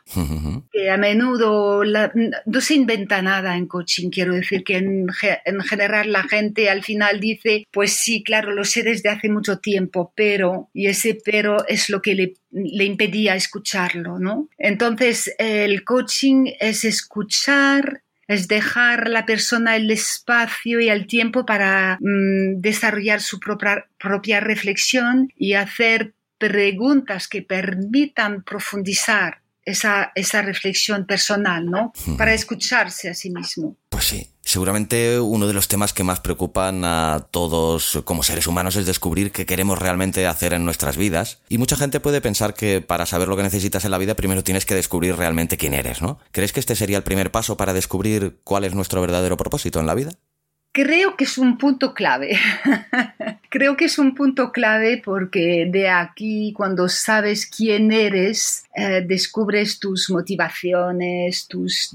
Que 0.71 0.89
a 0.89 0.97
menudo 0.97 1.83
no 1.83 2.61
se 2.61 2.73
inventa 2.73 3.21
nada 3.21 3.55
en 3.55 3.67
coaching, 3.67 4.09
quiero 4.09 4.33
decir 4.33 4.63
que 4.63 4.77
en, 4.77 5.07
general 5.63 6.11
la 6.11 6.23
gente 6.23 6.69
al 6.69 6.83
final 6.83 7.19
dice, 7.19 7.65
pues 7.71 7.93
sí, 7.93 8.23
claro, 8.23 8.53
lo 8.53 8.63
sé 8.65 8.83
desde 8.83 9.09
hace 9.09 9.29
mucho 9.29 9.59
tiempo, 9.59 10.11
pero, 10.15 10.69
y 10.73 10.87
ese 10.87 11.17
pero 11.23 11.65
es 11.67 11.89
lo 11.89 12.01
que 12.01 12.15
le, 12.15 12.33
le 12.51 12.83
impedía 12.83 13.35
escucharlo, 13.35 14.19
¿no? 14.19 14.49
Entonces, 14.57 15.33
el 15.37 15.83
coaching 15.83 16.51
es 16.59 16.83
escuchar 16.83 18.01
es 18.27 18.47
dejar 18.47 19.07
a 19.07 19.09
la 19.09 19.25
persona 19.25 19.75
el 19.75 19.91
espacio 19.91 20.79
y 20.79 20.89
el 20.89 21.07
tiempo 21.07 21.45
para 21.45 21.97
mm, 21.99 22.61
desarrollar 22.61 23.21
su 23.21 23.39
propia, 23.39 23.85
propia 23.99 24.39
reflexión 24.39 25.29
y 25.35 25.53
hacer 25.53 26.13
preguntas 26.49 27.29
que 27.29 27.41
permitan 27.41 28.43
profundizar 28.43 29.41
esa, 29.63 30.11
esa 30.13 30.41
reflexión 30.41 31.05
personal, 31.05 31.65
¿no? 31.65 31.93
Para 32.17 32.33
escucharse 32.33 33.09
a 33.09 33.13
sí 33.13 33.29
mismo. 33.29 33.77
Pues 33.87 34.03
sí. 34.03 34.29
Seguramente 34.41 35.21
uno 35.21 35.47
de 35.47 35.53
los 35.53 35.69
temas 35.69 35.93
que 35.93 36.03
más 36.03 36.19
preocupan 36.19 36.83
a 36.83 37.27
todos 37.31 38.01
como 38.03 38.23
seres 38.23 38.45
humanos 38.45 38.75
es 38.75 38.85
descubrir 38.85 39.31
qué 39.31 39.45
queremos 39.45 39.79
realmente 39.79 40.27
hacer 40.27 40.51
en 40.53 40.65
nuestras 40.65 40.97
vidas. 40.97 41.39
Y 41.47 41.57
mucha 41.57 41.77
gente 41.77 42.01
puede 42.01 42.19
pensar 42.19 42.53
que 42.53 42.81
para 42.81 43.05
saber 43.05 43.29
lo 43.29 43.37
que 43.37 43.43
necesitas 43.43 43.85
en 43.85 43.91
la 43.91 43.97
vida 43.97 44.15
primero 44.15 44.43
tienes 44.43 44.65
que 44.65 44.75
descubrir 44.75 45.15
realmente 45.15 45.55
quién 45.55 45.73
eres, 45.73 46.01
¿no? 46.01 46.19
¿Crees 46.31 46.51
que 46.51 46.59
este 46.59 46.75
sería 46.75 46.97
el 46.97 47.03
primer 47.03 47.31
paso 47.31 47.55
para 47.55 47.71
descubrir 47.71 48.39
cuál 48.43 48.65
es 48.65 48.75
nuestro 48.75 48.99
verdadero 48.99 49.37
propósito 49.37 49.79
en 49.79 49.87
la 49.87 49.95
vida? 49.95 50.11
Creo 50.73 51.15
que 51.15 51.25
es 51.25 51.37
un 51.37 51.59
punto 51.59 51.93
clave. 51.93 52.35
Creo 53.49 53.77
que 53.77 53.85
es 53.85 53.99
un 53.99 54.15
punto 54.15 54.51
clave 54.51 54.99
porque 55.05 55.67
de 55.71 55.87
aquí, 55.87 56.51
cuando 56.51 56.89
sabes 56.89 57.45
quién 57.45 57.91
eres, 57.91 58.65
eh, 58.75 59.05
descubres 59.07 59.77
tus 59.77 60.09
motivaciones, 60.09 61.47
tus 61.47 61.91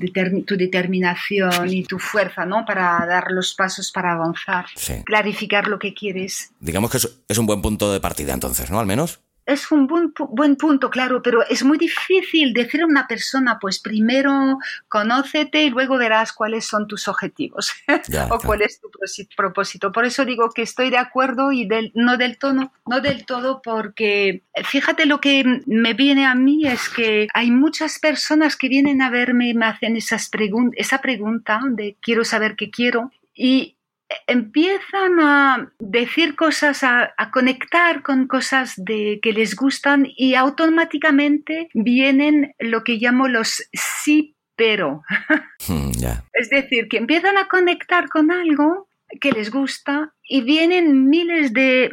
tu 0.47 0.57
determinación 0.57 1.73
y 1.73 1.83
tu 1.83 1.99
fuerza, 1.99 2.47
¿no? 2.47 2.65
Para 2.65 3.05
dar 3.05 3.33
los 3.33 3.53
pasos 3.55 3.91
para 3.91 4.13
avanzar, 4.13 4.67
clarificar 5.05 5.67
lo 5.67 5.81
que 5.81 5.93
quieres. 5.93 6.53
Digamos 6.61 6.93
que 6.93 6.99
es 6.99 7.39
un 7.39 7.47
buen 7.47 7.61
punto 7.61 7.93
de 7.93 7.99
partida 7.99 8.33
entonces, 8.33 8.71
¿no? 8.71 8.79
Al 8.79 8.87
menos 8.87 9.19
es 9.49 9.73
un 9.73 9.87
buen, 9.87 10.13
buen, 10.31 10.57
punto, 10.57 10.91
claro, 10.91 11.23
pero 11.23 11.43
es 11.47 11.65
muy 11.65 11.79
difícil 11.79 12.53
decir 12.53 12.83
a 12.83 12.87
una 12.87 13.07
persona, 13.07 13.59
pues 13.59 13.79
primero 13.79 14.59
conócete 14.89 15.65
y 15.65 15.71
luego 15.71 15.97
verás 15.97 16.35
cuáles 16.35 16.67
son 16.67 16.87
tus 16.87 17.09
objetivos 17.09 17.73
o 18.31 18.39
cuál 18.39 18.61
es 18.61 18.79
tu 18.79 18.91
propósito. 19.35 19.91
Por 19.91 20.05
eso 20.05 20.27
digo 20.27 20.51
que 20.51 20.61
estoy 20.61 20.91
de 20.91 20.99
acuerdo 20.99 21.51
y 21.51 21.67
del, 21.67 21.93
no 21.95 22.19
del 22.19 22.37
tono, 22.37 22.73
no 22.87 23.01
del 23.01 23.25
todo, 23.25 23.63
porque 23.63 24.43
fíjate 24.65 25.07
lo 25.07 25.19
que 25.21 25.63
me 25.65 25.95
viene 25.95 26.27
a 26.27 26.35
mí 26.35 26.67
es 26.67 26.91
que 26.91 27.29
hay 27.33 27.51
muchas 27.51 27.99
personas 27.99 28.55
que 28.55 28.69
vienen 28.69 29.01
a 29.01 29.09
verme 29.09 29.49
y 29.49 29.55
me 29.55 29.65
hacen 29.65 29.97
esas 29.97 30.31
esa 30.77 31.01
pregunta 31.01 31.61
de 31.71 31.97
quiero 32.03 32.25
saber 32.25 32.55
qué 32.55 32.71
quiero 32.71 33.11
y 33.35 33.78
empiezan 34.27 35.21
a 35.21 35.73
decir 35.79 36.37
cosas, 36.37 36.83
a, 36.83 37.15
conectar 37.33 38.03
con 38.03 38.27
cosas 38.27 38.75
de, 38.77 39.21
que 39.23 39.33
les 39.33 39.55
gustan 39.55 40.07
y 40.17 40.35
automáticamente 40.35 41.69
vienen 41.75 42.55
lo 42.59 42.85
que 42.85 42.95
llamo 42.95 43.29
los 43.29 43.63
sí 43.73 44.35
pero. 44.57 45.03
Es 46.33 46.51
decir, 46.51 46.89
que 46.89 46.99
empiezan 46.99 47.37
a 47.39 47.49
conectar 47.49 48.09
con 48.09 48.31
algo 48.31 48.88
que 49.21 49.33
les 49.33 49.51
gusta 49.51 50.13
y 50.23 50.43
vienen 50.43 51.09
miles 51.09 51.53
de, 51.53 51.89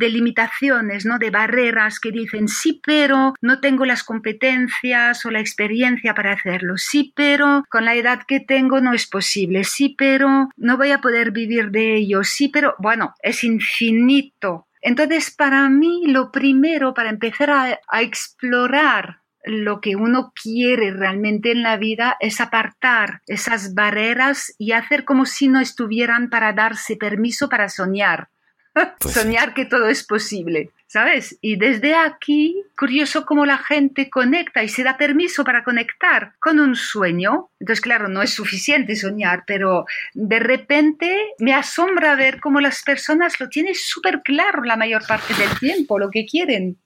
limitaciones, 0.00 1.04
¿no? 1.04 1.18
de 1.18 1.30
barreras 1.30 2.00
que 2.00 2.10
dicen 2.10 2.48
sí, 2.48 2.80
pero 2.84 3.34
no 3.40 3.60
tengo 3.60 3.84
las 3.84 4.02
competencias 4.02 5.24
o 5.26 5.30
la 5.30 5.40
experiencia 5.40 6.14
para 6.14 6.32
hacerlo, 6.32 6.78
sí, 6.78 7.12
pero 7.14 7.64
con 7.68 7.84
la 7.84 7.94
edad 7.94 8.22
que 8.26 8.40
tengo 8.40 8.80
no 8.80 8.94
es 8.94 9.06
posible, 9.06 9.64
sí, 9.64 9.94
pero 9.96 10.48
no 10.56 10.76
voy 10.76 10.90
a 10.92 11.00
poder 11.00 11.30
vivir 11.30 11.70
de 11.70 11.96
ello, 11.96 12.24
sí, 12.24 12.48
pero 12.48 12.74
bueno, 12.78 13.14
es 13.22 13.44
infinito. 13.44 14.66
Entonces, 14.80 15.34
para 15.34 15.68
mí, 15.68 16.04
lo 16.06 16.30
primero 16.30 16.94
para 16.94 17.10
empezar 17.10 17.50
a 17.50 18.02
explorar 18.02 19.17
lo 19.44 19.80
que 19.80 19.96
uno 19.96 20.32
quiere 20.40 20.90
realmente 20.92 21.52
en 21.52 21.62
la 21.62 21.76
vida 21.76 22.16
es 22.20 22.40
apartar 22.40 23.22
esas 23.26 23.74
barreras 23.74 24.54
y 24.58 24.72
hacer 24.72 25.04
como 25.04 25.26
si 25.26 25.48
no 25.48 25.60
estuvieran 25.60 26.30
para 26.30 26.52
darse 26.52 26.96
permiso 26.96 27.48
para 27.48 27.68
soñar. 27.68 28.28
Pues 29.00 29.14
soñar 29.14 29.54
que 29.54 29.64
todo 29.64 29.88
es 29.88 30.04
posible, 30.04 30.70
¿sabes? 30.86 31.36
Y 31.40 31.56
desde 31.56 31.96
aquí, 31.96 32.62
curioso 32.78 33.26
cómo 33.26 33.44
la 33.44 33.58
gente 33.58 34.08
conecta 34.08 34.62
y 34.62 34.68
se 34.68 34.84
da 34.84 34.96
permiso 34.96 35.42
para 35.42 35.64
conectar 35.64 36.34
con 36.38 36.60
un 36.60 36.76
sueño. 36.76 37.50
Entonces, 37.58 37.80
claro, 37.80 38.08
no 38.08 38.22
es 38.22 38.30
suficiente 38.30 38.94
soñar, 38.94 39.44
pero 39.46 39.84
de 40.14 40.38
repente 40.38 41.16
me 41.38 41.54
asombra 41.54 42.14
ver 42.14 42.40
cómo 42.40 42.60
las 42.60 42.82
personas 42.82 43.40
lo 43.40 43.48
tienen 43.48 43.74
súper 43.74 44.22
claro 44.22 44.62
la 44.62 44.76
mayor 44.76 45.04
parte 45.06 45.34
del 45.34 45.58
tiempo, 45.58 45.98
lo 45.98 46.10
que 46.10 46.24
quieren. 46.24 46.78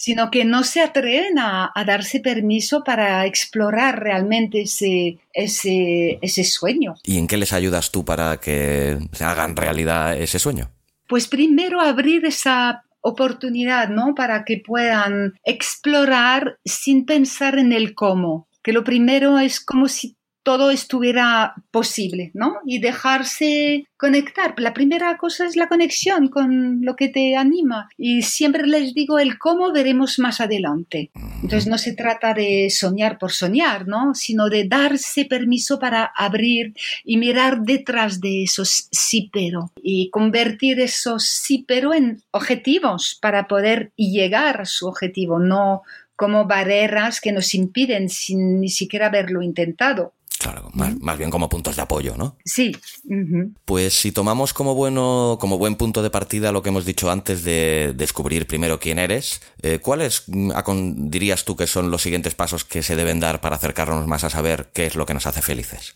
Sino 0.00 0.30
que 0.30 0.46
no 0.46 0.64
se 0.64 0.80
atreven 0.80 1.38
a, 1.38 1.72
darse 1.86 2.20
permiso 2.20 2.82
para 2.82 3.26
explorar 3.26 4.00
realmente 4.00 4.62
ese, 4.62 5.18
ese, 5.34 6.18
ese 6.22 6.44
sueño. 6.44 6.94
¿Y 7.04 7.18
en 7.18 7.26
qué 7.26 7.36
les 7.36 7.52
ayudas 7.52 7.90
tú 7.90 8.02
para 8.02 8.38
que 8.38 8.96
se 9.12 9.24
hagan 9.24 9.56
realidad 9.56 10.18
ese 10.18 10.38
sueño? 10.38 10.70
Pues 11.06 11.28
primero 11.28 11.82
abrir 11.82 12.24
esa 12.24 12.84
oportunidad, 13.02 13.90
¿no? 13.90 14.14
Para 14.14 14.44
que 14.44 14.62
puedan 14.64 15.34
explorar 15.44 16.58
sin 16.64 17.04
pensar 17.04 17.58
en 17.58 17.74
el 17.74 17.94
cómo. 17.94 18.48
Que 18.62 18.72
lo 18.72 18.84
primero 18.84 19.38
es 19.38 19.60
como 19.60 19.86
si 19.86 20.16
todo 20.42 20.70
estuviera 20.70 21.54
posible, 21.70 22.30
¿no? 22.34 22.56
Y 22.64 22.78
dejarse 22.78 23.84
conectar. 23.96 24.54
La 24.58 24.72
primera 24.72 25.16
cosa 25.18 25.46
es 25.46 25.56
la 25.56 25.68
conexión 25.68 26.28
con 26.28 26.80
lo 26.82 26.96
que 26.96 27.08
te 27.08 27.36
anima. 27.36 27.88
Y 27.98 28.22
siempre 28.22 28.66
les 28.66 28.94
digo 28.94 29.18
el 29.18 29.38
cómo 29.38 29.72
veremos 29.72 30.18
más 30.18 30.40
adelante. 30.40 31.10
Entonces 31.42 31.66
no 31.66 31.76
se 31.76 31.94
trata 31.94 32.32
de 32.32 32.68
soñar 32.70 33.18
por 33.18 33.32
soñar, 33.32 33.86
¿no? 33.86 34.14
Sino 34.14 34.48
de 34.48 34.66
darse 34.66 35.26
permiso 35.26 35.78
para 35.78 36.10
abrir 36.16 36.74
y 37.04 37.18
mirar 37.18 37.60
detrás 37.60 38.20
de 38.20 38.44
esos 38.44 38.88
sí 38.90 39.28
pero 39.32 39.70
y 39.82 40.10
convertir 40.10 40.80
esos 40.80 41.26
sí 41.26 41.64
pero 41.66 41.92
en 41.92 42.22
objetivos 42.30 43.18
para 43.20 43.46
poder 43.46 43.92
llegar 43.96 44.62
a 44.62 44.64
su 44.64 44.86
objetivo, 44.86 45.38
no 45.38 45.82
como 46.16 46.46
barreras 46.46 47.20
que 47.20 47.32
nos 47.32 47.54
impiden 47.54 48.10
sin 48.10 48.60
ni 48.60 48.68
siquiera 48.68 49.06
haberlo 49.06 49.40
intentado. 49.40 50.12
Claro, 50.40 50.70
más, 50.72 51.18
bien 51.18 51.30
como 51.30 51.50
puntos 51.50 51.76
de 51.76 51.82
apoyo, 51.82 52.16
¿no? 52.16 52.38
Sí. 52.46 52.74
Pues 53.66 53.92
si 53.92 54.10
tomamos 54.10 54.54
como 54.54 54.74
bueno, 54.74 55.36
como 55.38 55.58
buen 55.58 55.76
punto 55.76 56.02
de 56.02 56.08
partida 56.08 56.50
lo 56.50 56.62
que 56.62 56.70
hemos 56.70 56.86
dicho 56.86 57.10
antes 57.10 57.44
de 57.44 57.92
descubrir 57.94 58.46
primero 58.46 58.80
quién 58.80 58.98
eres, 58.98 59.42
eh, 59.60 59.80
¿cuáles 59.80 60.24
mm, 60.28 61.10
dirías 61.10 61.44
tú 61.44 61.56
que 61.56 61.66
son 61.66 61.90
los 61.90 62.00
siguientes 62.00 62.34
pasos 62.34 62.64
que 62.64 62.82
se 62.82 62.96
deben 62.96 63.20
dar 63.20 63.42
para 63.42 63.56
acercarnos 63.56 64.06
más 64.06 64.24
a 64.24 64.30
saber 64.30 64.70
qué 64.72 64.86
es 64.86 64.96
lo 64.96 65.04
que 65.04 65.12
nos 65.12 65.26
hace 65.26 65.42
felices? 65.42 65.94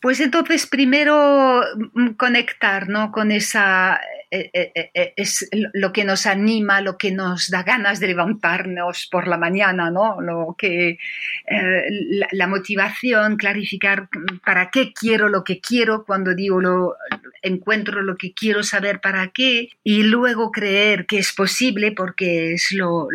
Pues 0.00 0.20
entonces 0.20 0.68
primero 0.68 1.60
mm, 1.94 2.10
conectar 2.10 2.88
¿no? 2.88 3.10
con 3.10 3.32
esa 3.32 4.00
eh, 4.32 4.50
eh, 4.54 4.90
eh, 4.94 5.12
es 5.16 5.48
lo 5.52 5.92
que 5.92 6.04
nos 6.04 6.24
anima, 6.24 6.80
lo 6.80 6.96
que 6.96 7.10
nos 7.10 7.50
da 7.50 7.64
ganas 7.64 7.98
de 7.98 8.06
levantarnos 8.06 9.08
por 9.10 9.26
la 9.26 9.36
mañana, 9.36 9.90
¿no? 9.90 10.20
Lo 10.20 10.54
que 10.56 10.98
la, 12.30 12.46
motivación, 12.46 13.36
clarificar 13.36 14.08
para 14.44 14.70
qué 14.70 14.92
quiero 14.92 15.28
lo 15.28 15.42
que 15.42 15.60
quiero, 15.60 16.04
cuando 16.04 16.34
digo 16.36 16.60
lo 16.60 16.94
encuentro 17.42 18.02
lo 18.02 18.16
que 18.16 18.32
quiero 18.32 18.62
saber 18.62 19.00
para 19.00 19.28
qué, 19.28 19.70
y 19.82 20.04
luego 20.04 20.52
creer 20.52 21.06
que 21.06 21.18
es 21.18 21.32
posible, 21.32 21.90
porque 21.90 22.52
es 22.52 22.70
lo, 22.70 23.08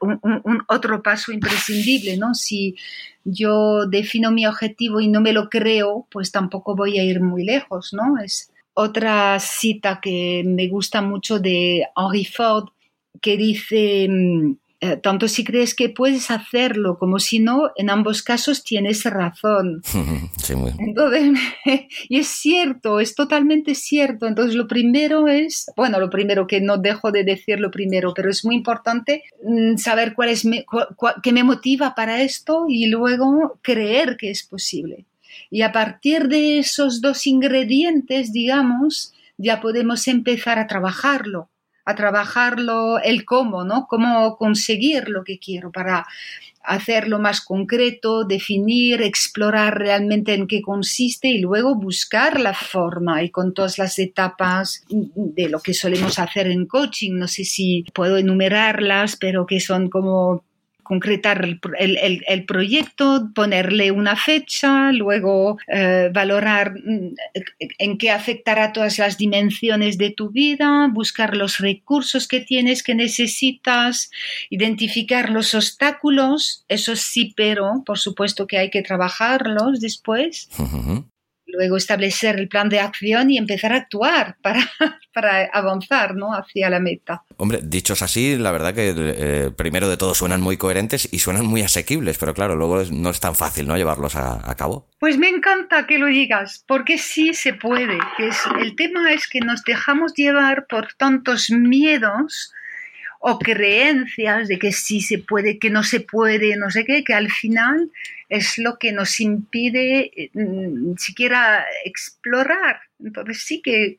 un, 0.00 0.64
otro 0.66 1.02
paso 1.04 1.30
imprescindible, 1.30 2.16
¿no? 2.16 2.34
Si 2.34 2.74
yo 3.22 3.86
defino 3.86 4.32
mi 4.32 4.44
objetivo 4.44 5.00
y 5.00 5.06
no 5.06 5.20
me 5.20 5.32
lo 5.32 5.48
creo, 5.48 6.08
pues 6.10 6.32
tampoco 6.32 6.74
voy 6.74 6.98
a 6.98 7.04
ir 7.04 7.20
muy 7.20 7.44
lejos, 7.44 7.92
¿no? 7.92 8.18
Es 8.20 8.50
otra 8.78 9.40
cita 9.40 10.00
que 10.02 10.42
me 10.44 10.68
gusta 10.68 11.00
mucho 11.00 11.38
de 11.38 11.84
Henry 11.96 12.26
Ford 12.26 12.68
que 13.22 13.38
dice, 13.38 14.06
mm, 14.08 14.52
eh, 14.82 14.98
tanto 14.98 15.26
si 15.28 15.42
crees 15.42 15.74
que 15.74 15.88
puedes 15.88 16.30
hacerlo 16.30 16.98
como 16.98 17.18
si 17.18 17.38
no, 17.38 17.70
en 17.76 17.88
ambos 17.88 18.22
casos 18.22 18.62
tienes 18.62 19.04
razón. 19.04 19.82
Sí, 20.36 20.54
muy 20.54 20.72
y 22.08 22.18
es 22.18 22.28
cierto, 22.28 23.00
es 23.00 23.14
totalmente 23.14 23.74
cierto. 23.74 24.26
Entonces, 24.26 24.54
lo 24.54 24.68
primero 24.68 25.26
es, 25.26 25.66
bueno, 25.76 25.98
lo 25.98 26.10
primero 26.10 26.46
que 26.46 26.60
no 26.60 26.76
dejo 26.76 27.10
de 27.10 27.24
decir 27.24 27.58
lo 27.58 27.70
primero, 27.70 28.12
pero 28.14 28.30
es 28.30 28.44
muy 28.44 28.54
importante 28.54 29.24
mm, 29.42 29.76
saber 29.78 30.14
cuál 30.14 30.28
es, 30.28 30.46
qué 31.22 31.32
me 31.32 31.42
motiva 31.42 31.94
para 31.96 32.22
esto 32.22 32.66
y 32.68 32.86
luego 32.86 33.58
creer 33.62 34.16
que 34.16 34.30
es 34.30 34.44
posible. 34.44 35.06
Y 35.50 35.62
a 35.62 35.72
partir 35.72 36.28
de 36.28 36.58
esos 36.58 37.00
dos 37.00 37.26
ingredientes, 37.26 38.32
digamos, 38.32 39.12
ya 39.38 39.60
podemos 39.60 40.08
empezar 40.08 40.58
a 40.58 40.66
trabajarlo, 40.66 41.50
a 41.84 41.94
trabajarlo 41.94 42.98
el 42.98 43.24
cómo, 43.24 43.64
¿no? 43.64 43.86
Cómo 43.86 44.36
conseguir 44.36 45.08
lo 45.08 45.24
que 45.24 45.38
quiero 45.38 45.70
para 45.70 46.06
hacerlo 46.66 47.20
más 47.20 47.40
concreto, 47.40 48.24
definir, 48.24 49.00
explorar 49.00 49.78
realmente 49.78 50.34
en 50.34 50.48
qué 50.48 50.60
consiste 50.60 51.28
y 51.28 51.38
luego 51.38 51.76
buscar 51.76 52.40
la 52.40 52.54
forma 52.54 53.22
y 53.22 53.30
con 53.30 53.54
todas 53.54 53.78
las 53.78 53.98
etapas 53.98 54.84
de 54.90 55.48
lo 55.48 55.60
que 55.60 55.74
solemos 55.74 56.18
hacer 56.18 56.48
en 56.48 56.66
coaching. 56.66 57.12
No 57.12 57.28
sé 57.28 57.44
si 57.44 57.84
puedo 57.94 58.16
enumerarlas, 58.16 59.16
pero 59.16 59.46
que 59.46 59.60
son 59.60 59.88
como 59.88 60.44
concretar 60.86 61.44
el, 61.78 62.44
proyecto, 62.46 63.30
ponerle 63.34 63.90
una 63.90 64.16
fecha, 64.16 64.92
luego 64.92 65.58
eh, 65.66 66.10
valorar 66.12 66.74
mm, 66.74 67.14
en 67.78 67.98
qué 67.98 68.10
afectará 68.10 68.72
todas 68.72 68.98
las 68.98 69.18
dimensiones 69.18 69.98
de 69.98 70.10
tu 70.10 70.30
vida, 70.30 70.88
buscar 70.92 71.36
los 71.36 71.58
recursos 71.58 72.28
que 72.28 72.40
tienes, 72.40 72.82
que 72.82 72.94
necesitas, 72.94 74.10
identificar 74.50 75.30
los 75.30 75.54
obstáculos, 75.54 76.64
eso 76.68 76.94
sí, 76.96 77.32
pero 77.36 77.82
por 77.84 77.98
supuesto 77.98 78.46
que 78.46 78.58
hay 78.58 78.70
que 78.70 78.82
trabajarlos 78.82 79.80
después 79.80 80.48
luego 81.46 81.76
establecer 81.76 82.38
el 82.38 82.48
plan 82.48 82.68
de 82.68 82.80
acción 82.80 83.30
y 83.30 83.38
empezar 83.38 83.72
a 83.72 83.76
actuar 83.76 84.36
para, 84.42 84.60
para 85.14 85.44
avanzar 85.52 86.14
¿no? 86.14 86.34
hacia 86.34 86.70
la 86.70 86.80
meta. 86.80 87.22
Hombre, 87.36 87.60
dichos 87.62 88.02
así, 88.02 88.36
la 88.36 88.50
verdad 88.50 88.74
que 88.74 88.94
eh, 88.96 89.50
primero 89.56 89.88
de 89.88 89.96
todo 89.96 90.14
suenan 90.14 90.40
muy 90.40 90.56
coherentes 90.56 91.08
y 91.12 91.18
suenan 91.20 91.46
muy 91.46 91.62
asequibles, 91.62 92.18
pero 92.18 92.34
claro, 92.34 92.56
luego 92.56 92.82
no 92.92 93.10
es 93.10 93.20
tan 93.20 93.34
fácil 93.34 93.66
¿no? 93.66 93.76
llevarlos 93.76 94.16
a, 94.16 94.54
cabo. 94.56 94.88
Pues 94.98 95.18
me 95.18 95.28
encanta 95.28 95.86
que 95.86 95.98
lo 95.98 96.06
digas, 96.06 96.64
porque 96.66 96.96
sí 96.96 97.34
se 97.34 97.52
puede. 97.52 97.98
Es, 98.18 98.38
el 98.58 98.74
tema 98.74 99.12
es 99.12 99.28
que 99.28 99.40
nos 99.40 99.62
dejamos 99.64 100.14
llevar 100.14 100.66
por 100.66 100.94
tantos 100.94 101.50
miedos 101.50 102.52
o 103.20 103.38
creencias 103.38 104.48
de 104.48 104.58
que 104.58 104.72
sí 104.72 105.00
se 105.00 105.18
puede, 105.18 105.58
que 105.58 105.70
no 105.70 105.82
se 105.82 106.00
puede, 106.00 106.56
no 106.56 106.70
sé 106.70 106.84
qué, 106.84 107.04
que 107.04 107.14
al 107.14 107.30
final 107.30 107.90
es 108.28 108.58
lo 108.58 108.78
que 108.78 108.92
nos 108.92 109.20
impide 109.20 110.30
mm, 110.34 110.96
siquiera 110.96 111.64
explorar. 111.84 112.80
Entonces 113.02 113.42
sí 113.42 113.60
que 113.62 113.96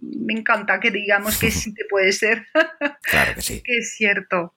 me 0.00 0.34
encanta 0.34 0.80
que 0.80 0.90
digamos 0.90 1.38
que 1.38 1.50
sí 1.50 1.72
te 1.74 1.84
puede 1.88 2.12
ser. 2.12 2.46
Claro 3.02 3.34
que 3.34 3.42
sí. 3.42 3.60
que 3.64 3.78
es 3.78 3.94
cierto. 3.94 4.54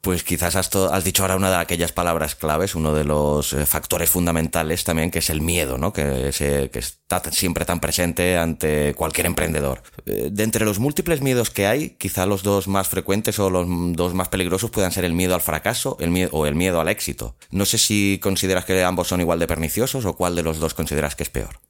Pues 0.00 0.24
quizás 0.24 0.56
has, 0.56 0.74
has, 0.74 1.04
dicho 1.04 1.22
ahora 1.22 1.36
una 1.36 1.50
de 1.50 1.56
aquellas 1.56 1.92
palabras 1.92 2.34
claves, 2.34 2.74
uno 2.74 2.94
de 2.94 3.04
los 3.04 3.52
eh, 3.52 3.66
factores 3.66 4.08
fundamentales 4.08 4.82
también, 4.82 5.10
que 5.10 5.18
es 5.18 5.28
el 5.28 5.42
miedo, 5.42 5.76
¿no? 5.76 5.92
Que, 5.92 6.30
que 6.72 6.78
está 6.78 7.20
siempre 7.30 7.66
tan 7.66 7.78
presente 7.78 8.38
ante 8.38 8.94
cualquier 8.94 9.26
emprendedor. 9.26 9.82
Eh, 10.06 10.30
de 10.32 10.42
entre 10.42 10.64
los 10.64 10.78
múltiples 10.78 11.20
miedos 11.20 11.50
que 11.50 11.66
hay, 11.66 11.90
quizá 11.90 12.24
los 12.24 12.42
dos 12.42 12.66
más 12.66 12.88
frecuentes 12.88 13.38
o 13.38 13.50
los 13.50 13.66
dos 13.94 14.14
más 14.14 14.28
peligrosos 14.28 14.70
puedan 14.70 14.90
ser 14.90 15.04
el 15.04 15.12
miedo 15.12 15.34
al 15.34 15.42
fracaso 15.42 15.98
el 16.00 16.10
miedo, 16.10 16.30
o 16.32 16.46
el 16.46 16.54
miedo 16.54 16.80
al 16.80 16.88
éxito. 16.88 17.36
No 17.50 17.66
sé 17.66 17.76
si 17.76 18.18
consideras 18.22 18.64
que 18.64 18.82
ambos 18.82 19.08
son 19.08 19.20
igual 19.20 19.38
de 19.38 19.46
perniciosos 19.46 20.06
o 20.06 20.16
cuál 20.16 20.34
de 20.34 20.42
los 20.42 20.60
dos 20.60 20.72
consideras 20.72 21.14
que 21.14 21.24
es 21.24 21.30
peor. 21.30 21.60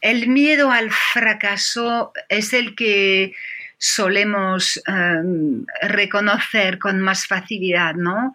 El 0.00 0.28
miedo 0.28 0.70
al 0.70 0.90
fracaso 0.90 2.12
es 2.28 2.52
el 2.52 2.76
que 2.76 3.32
solemos 3.86 4.80
em, 4.86 5.66
reconocer 5.82 6.78
con 6.78 7.00
más 7.00 7.26
facilidad, 7.26 7.94
¿no? 7.94 8.32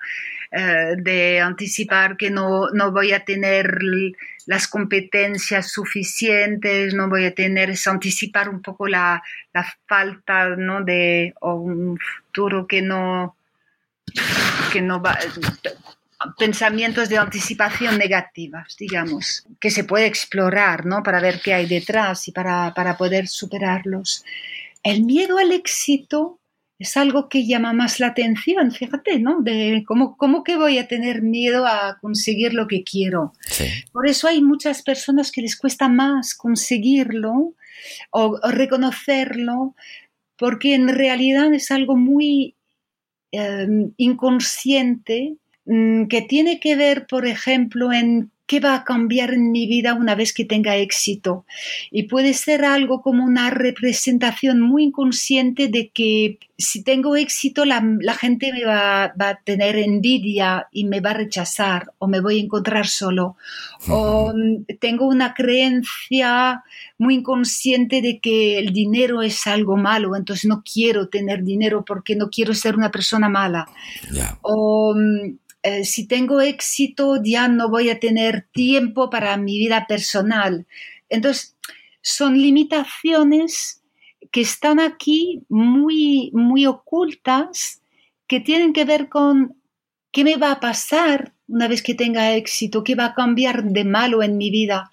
Eh, 0.52 0.96
de 0.96 1.42
anticipar 1.42 2.18
que 2.18 2.30
no, 2.30 2.70
voy 2.92 3.14
a 3.14 3.26
tener 3.26 3.80
las 4.46 4.68
competencias 4.68 5.72
suficientes, 5.72 6.94
no 6.94 7.10
voy 7.10 7.26
a 7.26 7.34
tener, 7.34 7.72
es 7.72 7.88
anticipar 7.88 8.48
un 8.48 8.62
poco 8.62 8.88
la, 8.88 9.24
falta 9.88 10.50
¿no? 10.50 10.84
de 10.84 11.34
un 11.42 11.98
futuro 11.98 12.68
que 12.68 12.84
no, 12.84 13.36
que 14.72 14.82
no 14.82 15.02
va, 15.02 15.18
pensamientos 16.38 17.10
de 17.10 17.18
anticipación 17.18 17.98
negativas, 17.98 18.76
digamos, 18.78 19.48
que 19.60 19.72
se 19.72 19.84
puede 19.84 20.06
explorar, 20.06 20.86
¿no? 20.86 21.02
Para 21.02 21.20
ver 21.20 21.42
qué 21.42 21.56
hay 21.56 21.66
detrás 21.66 22.28
y 22.28 22.32
para, 22.32 22.72
para 22.76 22.98
poder 22.98 23.28
superarlos. 23.28 24.24
El 24.84 25.04
miedo 25.04 25.38
al 25.38 25.52
éxito 25.52 26.40
es 26.80 26.96
algo 26.96 27.28
que 27.28 27.46
llama 27.46 27.74
más 27.74 28.00
la 28.00 28.08
atención, 28.08 28.72
fíjate, 28.72 29.20
¿no? 29.20 29.42
De 29.42 29.84
cómo, 29.86 30.16
cómo 30.16 30.46
que 30.46 30.56
voy 30.56 30.78
a 30.78 30.88
tener 30.88 31.22
miedo 31.22 31.68
a 31.68 31.98
conseguir 32.00 32.54
lo 32.54 32.68
que 32.68 32.86
quiero. 32.86 33.34
Por 33.92 34.08
eso 34.08 34.30
hay 34.30 34.42
muchas 34.42 34.82
personas 34.82 35.32
que 35.32 35.42
les 35.42 35.58
cuesta 35.58 35.90
más 35.90 36.34
conseguirlo 36.34 37.54
o, 38.12 38.40
reconocerlo, 38.50 39.76
porque 40.38 40.74
en 40.74 40.88
realidad 40.88 41.54
es 41.54 41.70
algo 41.70 41.98
muy 41.98 42.56
em, 43.34 43.92
inconsciente 43.98 45.36
mm, 45.66 46.06
que 46.08 46.22
tiene 46.22 46.62
que 46.62 46.78
ver, 46.78 47.08
por 47.08 47.28
ejemplo, 47.28 47.92
en 47.92 48.32
qué 48.50 48.60
va 48.60 48.74
a 48.74 48.84
cambiar 48.84 49.32
en 49.32 49.52
mi 49.52 49.68
vida 49.68 49.94
una 49.94 50.16
vez 50.16 50.34
que 50.34 50.44
tenga 50.44 50.76
éxito. 50.76 51.46
Y 51.92 52.04
puede 52.04 52.34
ser 52.34 52.66
algo 52.66 53.04
como 53.04 53.24
una 53.24 53.52
representación 53.52 54.60
muy 54.60 54.86
inconsciente 54.86 55.68
de 55.68 55.90
que 55.90 56.40
si 56.58 56.84
tengo 56.84 57.16
éxito 57.16 57.64
la, 57.64 57.80
gente 58.20 58.52
me 58.52 58.66
va, 58.66 59.14
va, 59.22 59.30
a 59.30 59.36
tener 59.36 59.78
envidia 59.78 60.68
y 60.72 60.86
me 60.86 61.00
va 61.00 61.12
a 61.12 61.14
rechazar 61.14 61.92
o 62.00 62.08
me 62.08 62.22
voy 62.22 62.40
a 62.40 62.44
encontrar 62.44 62.88
solo. 62.88 63.38
O 63.88 64.34
mm, 64.34 64.66
tengo 64.80 65.08
una 65.08 65.36
creencia 65.36 66.64
muy 66.98 67.16
inconsciente 67.16 68.02
de 68.02 68.20
que 68.20 68.58
el 68.58 68.74
dinero 68.74 69.22
es 69.22 69.46
algo 69.46 69.78
malo, 69.78 70.16
entonces 70.16 70.46
no 70.46 70.64
quiero 70.64 71.08
tener 71.08 71.44
dinero 71.44 71.86
porque 71.86 72.16
no 72.16 72.32
quiero 72.32 72.56
ser 72.56 72.76
una 72.76 72.90
persona 72.90 73.30
mala. 73.30 73.68
O 74.42 74.96
mm, 74.96 75.38
eh, 75.64 75.84
si 75.84 76.08
tengo 76.08 76.40
éxito 76.40 77.22
ya 77.22 77.48
no 77.48 77.70
voy 77.70 77.90
a 77.90 78.00
tener 78.00 78.48
tiempo 78.54 79.10
para 79.10 79.36
mi 79.38 79.58
vida 79.58 79.86
personal. 79.88 80.66
Entonces, 81.10 81.56
son 82.02 82.38
limitaciones 82.38 83.82
que 84.32 84.42
están 84.42 84.80
aquí 84.80 85.44
muy, 85.50 86.32
muy 86.34 86.66
ocultas, 86.66 87.82
que 88.28 88.40
tienen 88.40 88.74
que 88.74 88.86
ver 88.86 89.10
con 89.10 89.56
qué 90.12 90.24
me 90.24 90.38
va 90.38 90.52
a 90.52 90.60
pasar 90.60 91.34
una 91.48 91.68
vez 91.68 91.82
que 91.82 91.96
tenga 91.96 92.36
éxito, 92.36 92.84
qué 92.84 92.96
va 92.96 93.06
a 93.06 93.16
cambiar 93.16 93.64
de 93.64 93.84
malo 93.84 94.24
en 94.24 94.38
mi 94.38 94.52
vida. 94.52 94.92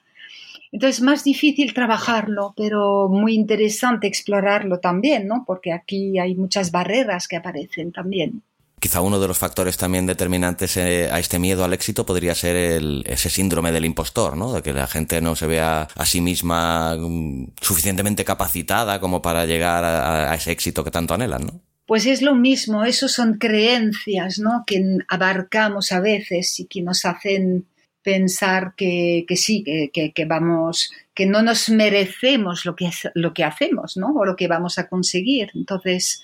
Entonces, 0.72 1.00
más 1.00 1.22
difícil 1.22 1.74
trabajarlo, 1.74 2.55
pero 2.57 3.09
muy 3.09 3.35
interesante 3.35 4.07
explorarlo 4.07 4.81
también, 4.81 5.29
¿no? 5.29 5.44
Porque 5.46 5.72
aquí 5.72 6.18
hay 6.18 6.35
muchas 6.35 6.70
barreras 6.70 7.29
que 7.29 7.37
aparecen 7.37 7.92
también. 7.92 8.42
Quizá 8.78 9.00
uno 9.00 9.18
de 9.18 9.26
los 9.26 9.38
factores 9.38 9.78
también 9.78 10.04
determinantes 10.04 10.76
eh, 10.76 11.08
a 11.10 11.18
este 11.18 11.38
miedo 11.38 11.64
al 11.64 11.72
éxito 11.72 12.04
podría 12.04 12.34
ser 12.34 12.56
ese 13.06 13.30
síndrome 13.30 13.72
del 13.72 13.86
impostor, 13.86 14.36
¿no? 14.36 14.52
De 14.52 14.62
que 14.62 14.74
la 14.74 14.86
gente 14.86 15.22
no 15.22 15.34
se 15.34 15.46
vea 15.46 15.88
a 15.94 16.04
sí 16.04 16.20
misma 16.20 16.94
mm, 16.94 17.52
suficientemente 17.58 18.22
capacitada 18.22 19.00
como 19.00 19.22
para 19.22 19.46
llegar 19.46 19.82
a, 19.82 20.34
ese 20.34 20.52
éxito 20.52 20.84
que 20.84 20.90
tanto 20.90 21.14
anhelan, 21.14 21.46
¿no? 21.46 21.60
Pues 21.86 22.04
es 22.04 22.20
lo 22.20 22.34
mismo, 22.34 22.84
eso 22.84 23.08
son 23.08 23.38
creencias, 23.38 24.38
¿no? 24.40 24.64
Que 24.66 24.98
abarcamos 25.08 25.92
a 25.92 26.00
veces 26.00 26.60
y 26.60 26.66
que 26.66 26.82
nos 26.82 27.06
hacen 27.06 27.64
pensar 28.02 28.74
que, 28.76 29.24
sí, 29.36 29.64
que, 29.64 30.24
vamos, 30.26 30.92
que 31.14 31.24
no 31.24 31.42
nos 31.42 31.70
merecemos 31.70 32.66
lo 32.66 32.76
que, 32.76 32.90
lo 33.14 33.32
que 33.32 33.42
hacemos, 33.42 33.96
¿no? 33.96 34.08
O 34.08 34.26
lo 34.26 34.36
que 34.36 34.48
vamos 34.48 34.78
a 34.78 34.88
conseguir. 34.88 35.50
Entonces, 35.54 36.22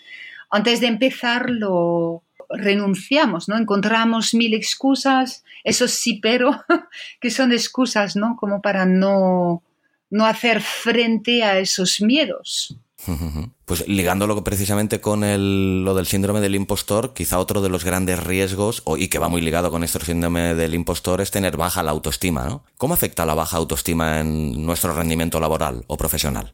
antes 0.50 0.80
de 0.80 0.88
empezar, 0.88 1.48
lo, 1.48 2.24
renunciamos, 2.52 3.48
¿no? 3.48 3.56
Encontramos 3.56 4.34
mil 4.34 4.54
excusas, 4.54 5.44
eso 5.64 5.88
sí, 5.88 6.18
pero 6.22 6.64
que 7.20 7.30
son 7.30 7.52
excusas, 7.52 8.16
¿no? 8.16 8.36
Como 8.38 8.60
para 8.60 8.86
no, 8.86 9.62
no 10.10 10.26
hacer 10.26 10.60
frente 10.60 11.42
a 11.42 11.58
esos 11.58 12.00
miedos. 12.00 12.76
Pues 13.64 13.88
ligándolo 13.88 14.44
precisamente 14.44 15.00
con 15.00 15.24
el, 15.24 15.82
lo 15.82 15.94
del 15.94 16.06
síndrome 16.06 16.42
del 16.42 16.54
impostor, 16.54 17.14
quizá 17.14 17.38
otro 17.38 17.62
de 17.62 17.70
los 17.70 17.84
grandes 17.84 18.22
riesgos, 18.22 18.82
y 18.98 19.08
que 19.08 19.18
va 19.18 19.30
muy 19.30 19.40
ligado 19.40 19.70
con 19.70 19.82
este 19.82 19.98
síndrome 20.00 20.54
del 20.54 20.74
impostor, 20.74 21.22
es 21.22 21.30
tener 21.30 21.56
baja 21.56 21.82
la 21.82 21.92
autoestima, 21.92 22.44
¿no? 22.44 22.64
¿Cómo 22.76 22.92
afecta 22.92 23.24
la 23.24 23.32
baja 23.32 23.56
autoestima 23.56 24.20
en 24.20 24.66
nuestro 24.66 24.92
rendimiento 24.94 25.40
laboral 25.40 25.84
o 25.86 25.96
profesional? 25.96 26.52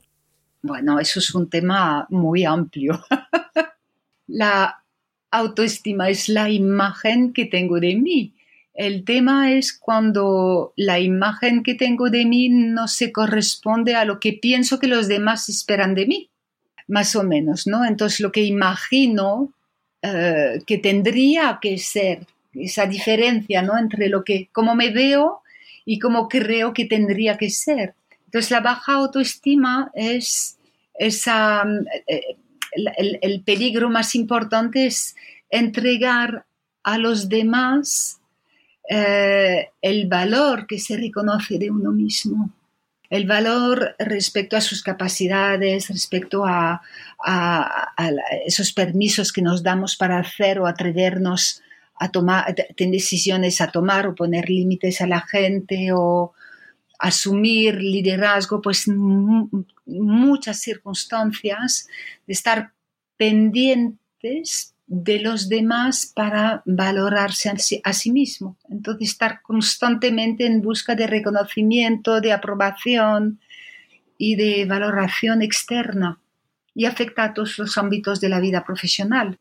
Bueno, 0.63 1.01
eso 1.01 1.19
es 1.19 1.35
un 1.35 1.51
tema 1.51 2.07
muy 2.11 2.45
amplio. 2.45 3.03
la 4.29 4.81
autoestima 5.31 6.09
es 6.09 6.29
la 6.29 6.51
imagen 6.51 7.33
que 7.33 7.45
tengo 7.45 7.81
de 7.81 7.97
mí. 7.97 8.33
El 8.75 9.05
tema 9.05 9.53
es 9.53 9.73
cuando 9.73 10.73
la 10.77 11.01
imagen 11.01 11.63
que 11.63 11.75
tengo 11.75 12.11
de 12.11 12.25
mí 12.25 12.49
no 12.49 12.87
se 12.87 13.11
corresponde 13.11 13.97
a 13.97 14.05
lo 14.05 14.21
que 14.21 14.35
pienso 14.35 14.79
que 14.79 14.87
los 14.87 15.09
demás 15.09 15.49
esperan 15.49 15.95
de 15.95 16.07
mí, 16.07 16.31
más 16.87 17.17
o 17.17 17.25
menos, 17.25 17.67
¿no? 17.67 17.85
Entonces 17.85 18.21
lo 18.21 18.31
que 18.31 18.43
imagino 18.43 19.53
eh, 20.01 20.61
que 20.65 20.79
tendría 20.79 21.59
que 21.61 21.77
ser 21.79 22.25
esa 22.55 22.87
diferencia, 22.87 23.63
¿no? 23.63 23.77
Entre 23.77 24.09
lo 24.09 24.23
que, 24.23 24.49
cómo 24.53 24.77
me 24.77 24.91
veo 24.91 25.43
y 25.85 25.99
cómo 25.99 26.29
creo 26.29 26.73
que 26.73 26.85
tendría 26.85 27.37
que 27.37 27.51
ser. 27.51 27.95
Entonces 28.27 28.51
la 28.53 28.61
baja 28.61 28.95
autoestima 28.95 29.91
es 29.95 30.57
esa, 30.95 31.65
eh, 32.07 32.37
el, 32.73 33.43
peligro 33.43 33.91
más 33.91 34.15
importante 34.15 34.87
es 34.87 35.17
entregar 35.51 36.45
a 36.83 36.99
los 36.99 37.29
demás 37.29 38.21
eh, 38.89 39.71
el 39.83 40.09
valor 40.09 40.67
que 40.67 40.79
se 40.79 40.97
reconoce 40.97 41.59
de 41.59 41.71
uno 41.71 41.93
mismo, 41.93 42.51
el 43.11 43.27
valor 43.27 43.95
respecto 43.99 44.57
a 44.57 44.61
sus 44.61 44.83
capacidades, 44.83 45.89
respecto 45.89 46.45
a, 46.47 46.83
esos 48.47 48.73
permisos 48.73 49.33
que 49.33 49.43
nos 49.43 49.63
damos 49.63 49.97
para 49.97 50.19
hacer 50.19 50.61
o 50.61 50.67
atrevernos 50.67 51.63
a 51.97 52.11
tomar 52.11 52.55
decisiones 52.77 53.61
a 53.61 53.73
tomar 53.73 54.07
o 54.07 54.15
poner 54.15 54.49
límites 54.49 55.01
a 55.01 55.07
la 55.09 55.21
gente 55.21 55.91
o 55.93 56.33
asumir 56.99 57.77
liderazgo, 57.77 58.61
pues 58.61 58.87
muchas 59.87 60.61
circunstancias 60.61 61.89
de 62.27 62.33
estar 62.33 62.73
pendientes 63.17 64.75
de 64.87 65.21
los 65.21 65.49
demás 65.49 66.13
para 66.15 66.63
valorarse 66.65 67.51
a 67.85 67.93
sí, 67.93 68.11
mismo. 68.11 68.57
Entonces, 68.71 69.11
estar 69.11 69.43
constantemente 69.43 70.47
en 70.47 70.63
busca 70.63 70.95
de 70.95 71.07
reconocimiento, 71.07 72.21
de 72.21 72.33
aprobación 72.33 73.39
y 74.17 74.37
de 74.37 74.65
valoración 74.65 75.43
externa 75.43 76.19
y 76.75 76.87
afecta 76.87 77.25
a 77.25 77.35
todos 77.35 77.59
los 77.59 77.77
ámbitos 77.77 78.21
de 78.21 78.31
la 78.31 78.41
vida 78.41 78.65
profesional. 78.65 79.39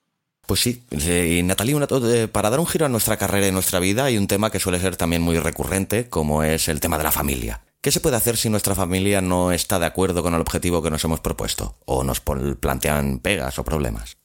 Pues 0.48 0.62
sí, 0.62 0.82
y 0.92 1.44
Natalie, 1.44 1.76
eh, 1.76 2.28
para 2.30 2.50
dar 2.50 2.62
un 2.62 2.68
giro 2.68 2.86
a 2.86 2.90
nuestra 2.90 3.18
carrera 3.18 3.48
y 3.48 3.52
nuestra 3.52 3.82
vida 3.82 4.06
hay 4.06 4.18
un 4.18 4.28
tema 4.28 4.50
que 4.50 4.62
suele 4.62 4.80
ser 4.80 4.96
también 4.96 5.22
muy 5.22 5.38
recurrente, 5.40 6.08
como 6.08 6.42
es 6.42 6.70
el 6.70 6.80
tema 6.80 6.98
de 6.98 7.04
la 7.04 7.12
familia. 7.12 7.60
¿Qué 7.82 7.92
se 7.92 8.00
puede 8.00 8.16
hacer 8.16 8.38
si 8.38 8.50
nuestra 8.50 8.74
familia 8.74 9.20
no 9.20 9.52
está 9.52 9.78
de 9.78 9.86
acuerdo 9.88 10.24
con 10.24 10.34
el 10.34 10.40
objetivo 10.40 10.82
que 10.82 10.90
nos 10.90 11.04
hemos 11.04 11.20
propuesto? 11.20 11.76
¿O 11.84 12.06
nos 12.06 12.22
plantean 12.22 13.20
pegas 13.20 13.60
o 13.60 13.66
problemas? 13.66 14.16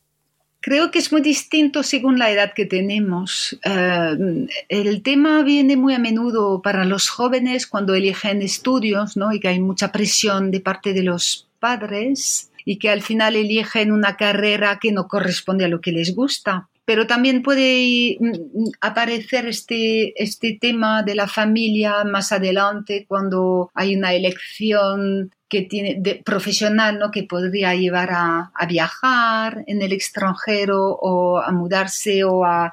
Creo 0.61 0.93
que 0.93 1.01
es 1.01 1.11
muy 1.11 1.23
distinto 1.23 1.83
según 1.83 2.21
la 2.21 2.31
edad 2.31 2.53
que 2.55 2.67
tenemos. 2.67 3.59
Eh, 3.65 4.47
el 4.69 5.03
tema 5.03 5.43
viene 5.43 5.77
muy 5.77 5.95
a 5.95 5.99
menudo 5.99 6.63
para 6.63 6.85
los 6.85 7.09
jóvenes 7.09 7.67
cuando 7.67 7.97
eligen 7.97 8.43
estudios, 8.43 9.17
¿no? 9.17 9.33
Y 9.33 9.41
que 9.41 9.49
hay 9.49 9.59
mucha 9.59 9.91
presión 9.91 10.53
de 10.53 10.61
parte 10.61 10.93
de 10.93 11.03
los 11.03 11.49
padres 11.59 12.52
y 12.65 12.79
que 12.79 12.91
al 12.91 13.03
final 13.03 13.37
eligen 13.37 13.93
una 13.93 14.17
carrera 14.17 14.79
que 14.81 14.93
no 14.93 15.09
corresponde 15.09 15.65
a 15.65 15.69
lo 15.69 15.81
que 15.81 15.93
les 15.93 16.15
gusta 16.15 16.69
pero 16.85 17.07
también 17.07 17.43
puede 17.43 18.17
mm, 18.19 18.71
aparecer 18.81 19.47
este, 19.47 20.21
este 20.23 20.59
tema 20.61 21.03
de 21.03 21.15
la 21.15 21.29
familia 21.29 22.05
más 22.05 22.33
adelante 22.33 23.07
cuando 23.09 23.71
hay 23.75 23.97
una 23.97 24.15
elección 24.15 25.31
que 25.49 25.63
tiene 25.63 25.97
de, 26.01 26.23
profesional 26.25 26.99
¿no? 26.99 27.11
que 27.11 27.25
podría 27.25 27.75
llevar 27.75 28.11
a, 28.13 28.53
a, 28.55 28.67
viajar 28.67 29.65
en 29.67 29.83
el 29.83 29.93
extranjero 29.93 30.97
o 31.01 31.39
a 31.39 31.53
mudarse 31.53 32.25
o 32.25 32.45
a 32.45 32.73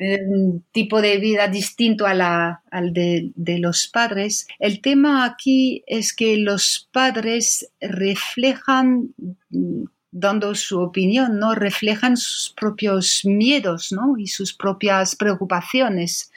tener 0.00 0.22
un 0.26 0.64
tipo 0.72 1.02
de 1.02 1.18
vida 1.18 1.46
distinto 1.46 2.06
a 2.06 2.14
la, 2.14 2.62
al 2.70 2.94
de, 2.94 3.32
de 3.34 3.58
los 3.58 3.86
padres. 3.86 4.46
El 4.58 4.80
tema 4.80 5.26
aquí 5.26 5.84
es 5.86 6.14
que 6.14 6.38
los 6.38 6.88
padres 6.90 7.70
reflejan 7.82 9.14
dando 10.10 10.54
su 10.54 10.80
opinión, 10.80 11.38
¿no? 11.38 11.54
Reflejan 11.54 12.16
sus 12.16 12.54
propios 12.58 13.24
miedos, 13.24 13.92
¿no? 13.92 14.16
Y 14.18 14.26
sus 14.26 14.54
propias 14.54 15.16
preocupaciones 15.16 16.32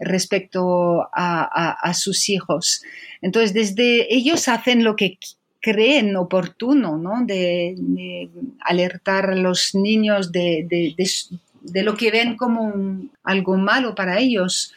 respecto 0.00 1.08
a, 1.12 1.92
sus 1.94 2.28
hijos. 2.28 2.82
Entonces, 3.20 3.54
desde 3.54 4.12
ellos 4.12 4.48
hacen 4.48 4.84
lo 4.84 4.96
que 4.96 5.18
creen 5.60 6.16
oportuno, 6.16 6.96
¿no? 6.96 7.24
De, 7.24 7.76
alertar 8.60 9.30
a 9.30 9.36
los 9.36 9.74
niños 9.74 10.32
de, 10.32 10.94
lo 11.64 11.96
que 11.96 12.10
ven 12.10 12.36
como 12.36 12.72
algo 13.22 13.56
malo 13.56 13.94
para 13.94 14.18
ellos. 14.18 14.74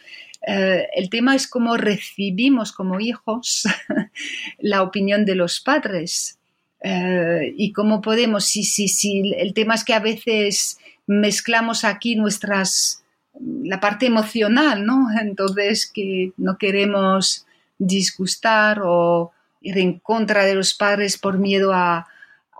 Eh, 0.47 0.87
el 0.95 1.09
tema 1.09 1.35
es 1.35 1.47
cómo 1.47 1.77
recibimos 1.77 2.71
como 2.71 2.99
hijos 2.99 3.63
la 4.59 4.83
opinión 4.83 5.25
de 5.25 5.35
los 5.35 5.59
padres. 5.59 6.37
Eh, 6.81 7.53
y 7.57 7.71
cómo 7.71 8.01
podemos, 8.01 8.45
si, 8.45 8.63
si, 8.63 8.87
si 8.87 9.33
el 9.37 9.53
tema 9.53 9.73
es 9.73 9.83
que 9.83 9.93
a 9.93 9.99
veces 9.99 10.77
mezclamos 11.07 11.83
aquí 11.83 12.15
nuestras, 12.15 13.03
la 13.39 13.79
parte 13.79 14.05
emocional, 14.05 14.85
¿no? 14.85 15.07
Entonces 15.19 15.89
que 15.91 16.31
no 16.37 16.57
queremos 16.57 17.45
disgustar 17.79 18.81
o 18.83 19.31
ir 19.61 19.79
en 19.79 19.99
contra 19.99 20.45
de 20.45 20.55
los 20.55 20.75
padres 20.75 21.17
por 21.17 21.39
miedo 21.39 21.73
a, 21.73 22.07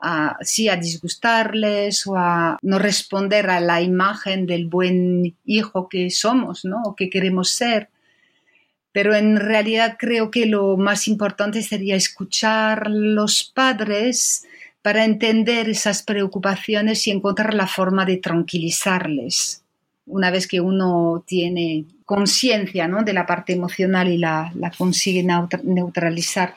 a, 0.05 0.37
sí, 0.41 0.69
a 0.69 0.75
disgustarles 0.75 2.05
o 2.05 2.15
a 2.15 2.59
no 2.61 2.77
responder 2.77 3.49
a 3.49 3.59
la 3.59 3.81
imagen 3.81 4.45
del 4.45 4.67
buen 4.67 5.35
hijo 5.45 5.89
que 5.89 6.11
somos, 6.11 6.63
¿no? 6.63 6.83
O 6.83 6.95
que 6.95 7.09
queremos 7.09 7.49
ser. 7.49 7.89
Pero 8.91 9.15
en 9.15 9.37
realidad 9.37 9.97
creo 9.97 10.29
que 10.29 10.45
lo 10.45 10.77
más 10.77 11.07
importante 11.07 11.63
sería 11.63 11.95
escuchar 11.95 12.87
los 12.89 13.43
padres 13.43 14.45
para 14.83 15.03
entender 15.03 15.69
esas 15.69 16.03
preocupaciones 16.03 17.07
y 17.07 17.11
encontrar 17.11 17.55
la 17.55 17.65
forma 17.65 18.05
de 18.05 18.17
tranquilizarles. 18.17 19.63
Una 20.05 20.29
vez 20.29 20.47
que 20.47 20.61
uno 20.61 21.23
tiene 21.25 21.85
conciencia 22.05 22.87
¿no? 22.87 23.01
de 23.01 23.13
la 23.13 23.25
parte 23.25 23.53
emocional 23.53 24.07
y 24.07 24.19
la, 24.19 24.51
la 24.53 24.69
consigue 24.69 25.25
neutralizar 25.63 26.53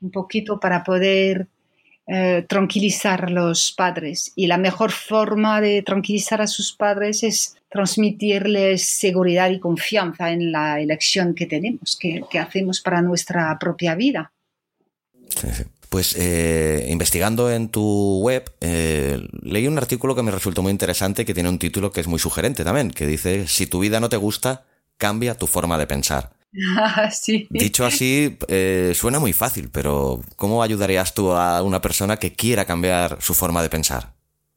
un 0.00 0.10
poquito 0.10 0.58
para 0.58 0.82
poder 0.82 1.46
eh, 2.10 2.46
tranquilizar 2.48 3.26
a 3.26 3.30
los 3.30 3.74
padres. 3.76 4.32
Y 4.34 4.46
la 4.46 4.56
mejor 4.56 4.92
forma 4.92 5.60
de 5.60 5.82
tranquilizar 5.82 6.40
a 6.40 6.46
sus 6.46 6.72
padres 6.72 7.22
es 7.22 7.54
transmitirles 7.68 8.82
seguridad 8.82 9.50
y 9.50 9.60
confianza 9.60 10.30
en 10.30 10.50
la 10.50 10.80
elección 10.80 11.34
que 11.34 11.44
tenemos, 11.44 11.98
que, 12.00 12.22
hacemos 12.38 12.80
para 12.80 13.02
nuestra 13.02 13.58
propia 13.58 13.94
vida. 13.94 14.32
Pues 15.88 16.14
eh, 16.18 16.86
investigando 16.90 17.50
en 17.50 17.70
tu 17.70 18.20
web, 18.20 18.44
eh, 18.60 19.26
leí 19.40 19.66
un 19.66 19.78
artículo 19.78 20.14
que 20.14 20.22
me 20.22 20.30
resultó 20.30 20.60
muy 20.60 20.70
interesante 20.70 21.24
que 21.24 21.32
tiene 21.32 21.48
un 21.48 21.58
título 21.58 21.92
que 21.92 22.02
es 22.02 22.06
muy 22.06 22.18
sugerente 22.18 22.62
también, 22.62 22.90
que 22.90 23.06
dice, 23.06 23.46
si 23.46 23.66
tu 23.66 23.80
vida 23.80 23.98
no 23.98 24.10
te 24.10 24.18
gusta, 24.18 24.66
cambia 24.98 25.34
tu 25.34 25.46
forma 25.46 25.78
de 25.78 25.86
pensar. 25.86 26.32
Dicho 27.50 27.84
así, 27.84 28.38
eh, 28.48 28.92
suena 28.94 29.18
muy 29.18 29.32
fácil, 29.32 29.68
pero 29.72 30.20
¿cómo 30.36 30.62
ayudarías 30.62 31.14
tú 31.14 31.32
a 31.32 31.62
una 31.62 31.80
persona 31.80 32.16
que 32.16 32.32
quiera 32.32 32.64
cambiar 32.64 33.20
su 33.20 33.34
forma 33.34 33.62
de 33.62 33.68
pensar? 33.68 34.14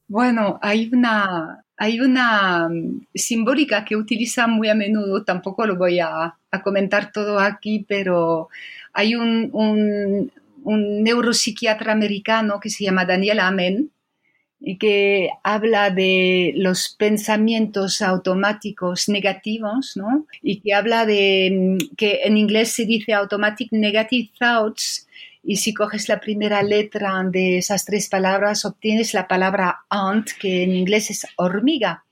Bueno, 0.08 0.60
hay 0.62 0.90
una, 0.94 1.64
hay 1.78 2.00
una 2.00 2.70
mm, 2.70 3.08
simbólica 3.14 3.86
que 3.86 3.96
utiliza 3.96 4.48
muy 4.48 4.70
a 4.70 4.76
menudo, 4.76 5.24
tampoco 5.24 5.66
lo 5.66 5.76
voy 5.76 6.00
a, 6.00 6.36
comentar 6.64 7.12
todo 7.12 7.40
aquí, 7.40 7.86
pero 7.88 8.50
hay 8.94 9.16
un, 9.16 9.50
un, 9.54 10.32
un 10.64 11.04
neuropsiquiatra 11.04 11.94
americano 11.94 12.60
que 12.60 12.70
se 12.70 12.84
llama 12.84 13.06
Daniel 13.06 13.40
Amen, 13.40 13.90
que 14.80 15.30
habla 15.44 15.90
de 15.90 16.54
los 16.56 16.96
pensamientos 16.98 18.02
automáticos 18.02 19.10
negativos, 19.10 19.94
¿no? 19.96 20.28
Y 20.42 20.62
que 20.62 20.74
habla 20.74 21.06
de 21.06 21.78
mm, 21.82 21.96
que 21.96 22.22
en 22.24 22.38
inglés 22.38 22.72
se 22.72 22.86
dice 22.86 23.14
automatic 23.14 23.72
negative 23.72 24.30
thoughts 24.40 25.08
y 25.44 25.58
si 25.58 25.74
coges 25.74 26.08
la 26.08 26.20
primera 26.20 26.62
letra 26.62 27.24
de 27.24 27.58
esas 27.58 27.86
tres 27.86 28.08
palabras 28.10 28.64
obtienes 28.66 29.14
la 29.14 29.28
palabra 29.28 29.80
ant, 29.90 30.30
que 30.40 30.64
en 30.64 30.76
inglés 30.76 31.10
es 31.10 31.26
hormiga. 31.36 32.06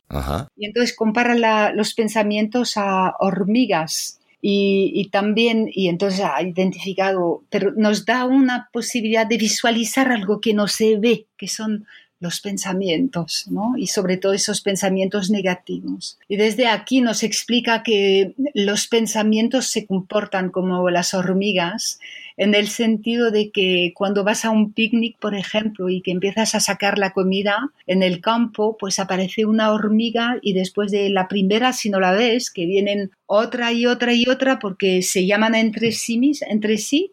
Y 0.58 0.66
entonces 0.66 0.96
compara 0.96 1.72
los 1.72 1.94
pensamientos 1.94 2.74
a 2.78 3.14
hormigas. 3.20 4.20
Y, 4.42 4.94
y, 4.96 5.10
también, 5.10 5.70
y 5.72 5.90
entonces 5.90 6.22
ha 6.22 6.42
identificado, 6.42 7.44
pero 7.50 7.74
nos 7.76 8.06
da 8.06 8.26
una 8.26 8.70
posibilidad 8.72 9.28
de 9.28 9.38
visualizar 9.38 10.14
algo 10.14 10.40
que 10.40 10.54
no 10.54 10.70
se 10.70 10.98
ve, 10.98 11.28
que 11.38 11.50
son 11.50 11.86
los 12.20 12.42
pensamientos, 12.42 13.46
¿no? 13.50 13.76
Y 13.78 13.88
sobre 13.88 14.18
todo 14.18 14.34
esos 14.34 14.62
pensamientos 14.62 15.30
negativos. 15.30 16.18
Y 16.28 16.36
desde 16.36 16.68
aquí 16.68 17.02
nos 17.02 17.24
explica 17.24 17.82
que 17.84 18.34
los 18.54 18.88
pensamientos 18.88 19.68
se 19.68 19.86
comportan 19.86 20.50
como 20.50 20.90
las 20.90 21.14
hormigas, 21.14 22.00
en 22.36 22.56
el 22.56 22.70
sentido 22.70 23.32
de 23.32 23.52
que 23.52 23.92
cuando 23.96 24.24
vas 24.24 24.46
a 24.46 24.50
un 24.50 24.72
picnic, 24.72 25.18
por 25.20 25.36
ejemplo, 25.36 25.90
y 25.90 26.02
que 26.02 26.12
empiezas 26.12 26.56
a 26.56 26.62
sacar 26.62 26.98
la 26.98 27.12
comida 27.12 27.72
en 27.86 28.02
el 28.02 28.22
campo, 28.22 28.78
pues 28.78 29.00
aparece 29.00 29.46
una 29.46 29.74
hormiga 29.74 30.38
y 30.42 30.54
después 30.54 30.92
de 30.92 31.10
la 31.10 31.28
primera, 31.28 31.74
si 31.74 31.90
no 31.90 32.00
la 32.00 32.14
ves, 32.14 32.50
que 32.50 32.66
vienen 32.66 33.12
otra 33.26 33.74
y 33.74 33.86
otra 33.86 34.14
y 34.14 34.28
otra 34.28 34.58
porque 34.58 35.02
se 35.02 35.26
llaman 35.26 35.54
entre 35.54 35.92
sí, 35.92 36.32
entre 36.48 36.78
sí 36.78 37.12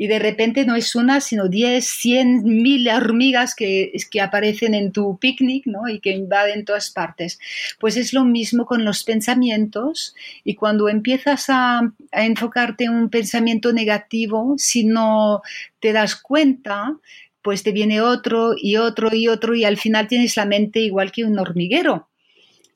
y 0.00 0.06
de 0.06 0.20
repente 0.20 0.64
no 0.64 0.76
es 0.76 0.94
una, 0.94 1.20
sino 1.20 1.48
10, 1.48 1.84
100, 1.84 2.44
mil 2.44 2.88
hormigas 2.88 3.56
que, 3.56 3.92
que 4.10 4.20
aparecen 4.20 4.74
en 4.74 4.92
tu 4.92 5.18
picnic 5.18 5.66
¿no? 5.66 5.88
y 5.88 5.98
que 5.98 6.12
invaden 6.12 6.64
todas 6.64 6.90
partes. 6.90 7.40
Pues 7.80 7.96
es 7.96 8.12
lo 8.12 8.24
mismo 8.24 8.64
con 8.64 8.84
los 8.84 9.02
pensamientos 9.02 10.14
y 10.44 10.54
cuando 10.54 10.88
empiezas 10.88 11.46
a, 11.50 11.80
a 12.12 12.24
enfocarte 12.24 12.84
en 12.84 12.94
un 12.94 13.10
pensamiento 13.10 13.72
negativo, 13.72 14.54
si 14.56 14.84
no 14.84 15.42
te 15.80 15.92
das 15.92 16.14
cuenta, 16.14 16.96
pues 17.42 17.64
te 17.64 17.72
viene 17.72 18.00
otro 18.00 18.54
y 18.56 18.76
otro 18.76 19.12
y 19.12 19.26
otro 19.26 19.56
y 19.56 19.64
al 19.64 19.78
final 19.78 20.06
tienes 20.06 20.36
la 20.36 20.46
mente 20.46 20.78
igual 20.80 21.10
que 21.10 21.24
un 21.24 21.38
hormiguero. 21.40 22.07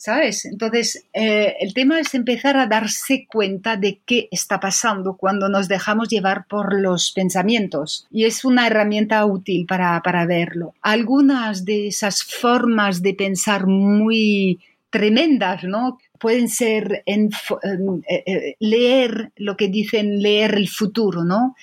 ¿Sabes? 0.03 0.47
Entonces, 0.47 1.07
eh, 1.13 1.55
el 1.61 1.75
tema 1.75 2.01
es 2.01 2.13
empezar 2.13 2.57
a 2.57 2.67
darse 2.67 3.25
cuenta 3.31 3.77
de 3.77 4.01
qué 4.05 4.27
está 4.33 4.59
pasando 4.59 5.17
cuando 5.17 5.49
nos 5.49 5.69
dejamos 5.69 6.09
llevar 6.09 6.49
por 6.49 6.75
los 6.75 7.13
pensamientos. 7.13 8.09
Y 8.11 8.25
es 8.25 8.45
una 8.45 8.67
herramienta 8.67 9.25
útil 9.25 9.65
para, 9.65 10.03
para 10.03 10.27
verlo. 10.27 10.75
Algunas 10.83 11.65
de 11.65 11.87
esas 11.87 12.25
formas 12.25 13.01
de 13.01 13.15
pensar 13.15 13.69
muy 13.69 14.59
tremendas, 14.91 15.63
¿no? 15.63 15.99
Pueden 16.19 16.49
ser 16.49 17.05
en, 17.07 17.31
eh, 18.09 18.25
eh, 18.27 18.57
leer 18.59 19.31
lo 19.37 19.57
que 19.57 19.69
dicen 19.69 20.21
leer 20.21 20.57
el 20.57 20.69
futuro, 20.69 21.23
¿no? 21.23 21.55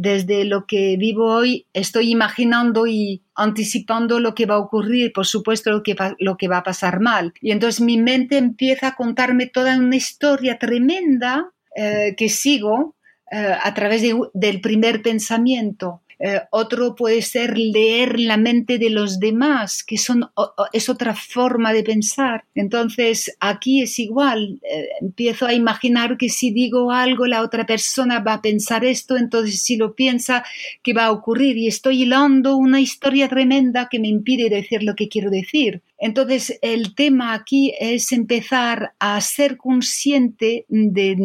Desde 0.00 0.44
lo 0.44 0.64
que 0.64 0.96
vivo 0.96 1.34
hoy 1.34 1.66
estoy 1.72 2.12
imaginando 2.12 2.86
y 2.86 3.24
anticipando 3.34 4.20
lo 4.20 4.32
que 4.32 4.46
va 4.46 4.54
a 4.54 4.60
ocurrir, 4.60 5.12
por 5.12 5.26
supuesto 5.26 5.72
lo 5.72 5.82
que 5.82 5.94
va, 5.94 6.14
lo 6.20 6.36
que 6.36 6.46
va 6.46 6.58
a 6.58 6.62
pasar 6.62 7.00
mal. 7.00 7.34
Y 7.40 7.50
entonces 7.50 7.80
mi 7.80 7.98
mente 7.98 8.38
empieza 8.38 8.88
a 8.88 8.94
contarme 8.94 9.46
toda 9.46 9.76
una 9.76 9.96
historia 9.96 10.56
tremenda 10.56 11.50
eh, 11.74 12.14
que 12.16 12.28
sigo 12.28 12.94
eh, 13.32 13.56
a 13.60 13.74
través 13.74 14.02
del 14.34 14.60
primer 14.60 15.02
pensamiento. 15.02 16.00
Eh, 16.20 16.40
otro 16.50 16.94
puede 16.96 17.22
ser 17.22 17.56
leer 17.56 18.18
la 18.18 18.36
mente 18.36 18.78
de 18.78 18.90
los 18.90 19.20
demás, 19.20 19.84
que 19.84 19.98
son, 19.98 20.30
es 20.72 20.88
otra 20.88 21.14
forma 21.14 21.72
de 21.72 21.84
pensar. 21.84 22.44
Entonces, 22.54 23.36
aquí 23.40 23.82
es 23.82 23.98
igual. 23.98 24.60
Eh, 24.62 24.88
empiezo 25.00 25.46
a 25.46 25.54
imaginar 25.54 26.16
que 26.16 26.28
si 26.28 26.50
digo 26.50 26.90
algo, 26.90 27.26
la 27.26 27.42
otra 27.42 27.66
persona 27.66 28.20
va 28.20 28.34
a 28.34 28.42
pensar 28.42 28.84
esto, 28.84 29.16
entonces 29.16 29.62
si 29.62 29.76
lo 29.76 29.94
piensa, 29.94 30.44
¿qué 30.82 30.92
va 30.92 31.06
a 31.06 31.12
ocurrir? 31.12 31.56
Y 31.56 31.68
estoy 31.68 32.02
hilando 32.02 32.56
una 32.56 32.80
historia 32.80 33.28
tremenda 33.28 33.88
que 33.90 34.00
me 34.00 34.08
impide 34.08 34.48
decir 34.50 34.82
lo 34.82 34.94
que 34.94 35.08
quiero 35.08 35.30
decir. 35.30 35.82
Entonces, 35.98 36.58
el 36.62 36.94
tema 36.94 37.34
aquí 37.34 37.74
es 37.80 38.12
empezar 38.12 38.92
a 39.00 39.20
ser 39.20 39.56
consciente 39.56 40.64
de, 40.68 41.16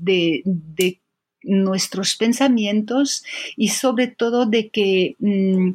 de, 0.00 0.42
de 0.44 1.01
nuestros 1.44 2.16
pensamientos 2.16 3.24
y 3.56 3.68
sobre 3.68 4.08
todo 4.08 4.46
de 4.46 4.68
que 4.70 5.16
mm, 5.18 5.72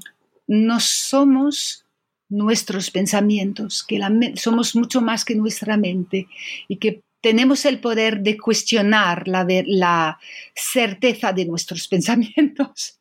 no 0.48 0.80
somos 0.80 1.86
nuestros 2.30 2.92
pensamientos, 2.92 3.84
que 3.84 4.00
somos 4.36 4.76
mucho 4.76 5.02
más 5.02 5.24
que 5.24 5.36
nuestra 5.36 5.78
mente 5.78 6.28
y 6.68 6.78
que 6.78 7.02
tenemos 7.22 7.66
el 7.66 7.80
poder 7.80 8.22
de 8.22 8.38
cuestionar 8.38 9.28
la, 9.28 9.46
la 9.66 10.20
certeza 10.56 11.34
de 11.34 11.46
nuestros 11.46 11.88
pensamientos. 11.94 13.00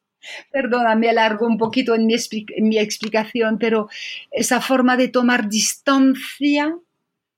Perdona, 0.51 0.97
me 0.97 1.09
alargo 1.09 1.47
un 1.47 1.57
poquito 1.57 1.95
en 1.95 2.07
mi, 2.07 2.15
en 2.57 2.69
mi 2.69 2.79
explicación, 2.79 3.59
pero 3.59 3.89
esa 4.33 4.61
forma 4.61 4.97
de 4.97 5.09
tomar 5.09 5.49
distancia 5.49 6.77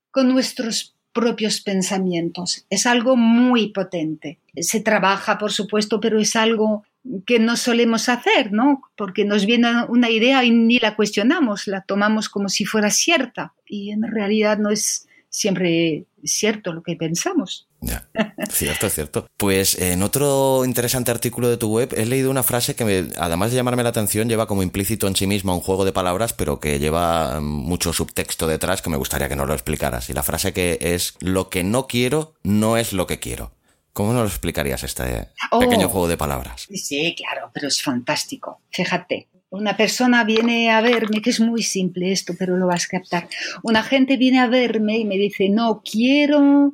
con 0.09 0.29
nuestros 0.29 0.95
propios 1.13 1.61
pensamientos. 1.61 2.65
Es 2.69 2.85
algo 2.85 3.15
muy 3.15 3.69
potente. 3.69 4.39
Se 4.55 4.79
trabaja, 4.79 5.37
por 5.37 5.51
supuesto, 5.51 5.99
pero 5.99 6.19
es 6.19 6.35
algo 6.35 6.83
que 7.25 7.39
no 7.39 7.55
solemos 7.55 8.09
hacer, 8.09 8.51
¿no? 8.51 8.81
Porque 8.95 9.25
nos 9.25 9.45
viene 9.45 9.85
una 9.87 10.09
idea 10.09 10.43
y 10.43 10.51
ni 10.51 10.79
la 10.79 10.95
cuestionamos, 10.95 11.67
la 11.67 11.81
tomamos 11.81 12.29
como 12.29 12.49
si 12.49 12.65
fuera 12.65 12.91
cierta 12.91 13.53
y 13.65 13.91
en 13.91 14.03
realidad 14.03 14.57
no 14.57 14.69
es 14.69 15.08
siempre 15.29 16.05
cierto 16.23 16.73
lo 16.73 16.83
que 16.83 16.95
pensamos. 16.95 17.67
Ya, 17.81 18.09
cierto, 18.51 18.89
cierto. 18.89 19.27
Pues 19.37 19.79
en 19.79 20.03
otro 20.03 20.65
interesante 20.65 21.11
artículo 21.11 21.49
de 21.49 21.57
tu 21.57 21.69
web 21.69 21.93
he 21.95 22.05
leído 22.05 22.29
una 22.29 22.43
frase 22.43 22.75
que, 22.75 23.09
además 23.17 23.51
de 23.51 23.57
llamarme 23.57 23.83
la 23.83 23.89
atención, 23.89 24.27
lleva 24.27 24.47
como 24.47 24.63
implícito 24.63 25.07
en 25.07 25.15
sí 25.15 25.27
misma 25.27 25.53
un 25.53 25.61
juego 25.61 25.85
de 25.85 25.93
palabras, 25.93 26.33
pero 26.33 26.59
que 26.59 26.79
lleva 26.79 27.39
mucho 27.39 27.93
subtexto 27.93 28.47
detrás 28.47 28.81
que 28.81 28.89
me 28.89 28.97
gustaría 28.97 29.29
que 29.29 29.35
nos 29.35 29.47
lo 29.47 29.53
explicaras. 29.53 30.09
Y 30.09 30.13
la 30.13 30.23
frase 30.23 30.51
que 30.51 30.77
es, 30.81 31.15
lo 31.19 31.49
que 31.49 31.63
no 31.63 31.87
quiero 31.87 32.33
no 32.43 32.77
es 32.77 32.91
lo 32.91 33.07
que 33.07 33.19
quiero. 33.19 33.53
¿Cómo 33.93 34.13
nos 34.13 34.21
lo 34.23 34.27
explicarías 34.27 34.83
este 34.83 35.29
oh. 35.51 35.59
pequeño 35.59 35.89
juego 35.89 36.07
de 36.07 36.17
palabras? 36.17 36.67
Sí, 36.73 37.15
claro, 37.17 37.51
pero 37.53 37.67
es 37.67 37.81
fantástico. 37.81 38.61
Fíjate, 38.69 39.27
una 39.49 39.75
persona 39.75 40.23
viene 40.23 40.69
a 40.71 40.81
verme, 40.81 41.21
que 41.21 41.31
es 41.31 41.39
muy 41.39 41.63
simple 41.63 42.11
esto, 42.11 42.33
pero 42.37 42.57
lo 42.57 42.67
vas 42.67 42.85
a 42.85 42.99
captar. 42.99 43.27
Una 43.63 43.83
gente 43.83 44.17
viene 44.17 44.39
a 44.39 44.47
verme 44.47 44.97
y 44.97 45.05
me 45.05 45.17
dice, 45.17 45.49
no 45.49 45.81
quiero, 45.83 46.73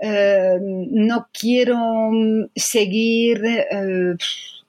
eh, 0.00 0.58
no 0.60 1.28
quiero 1.32 2.10
seguir 2.54 3.44
eh, 3.44 4.16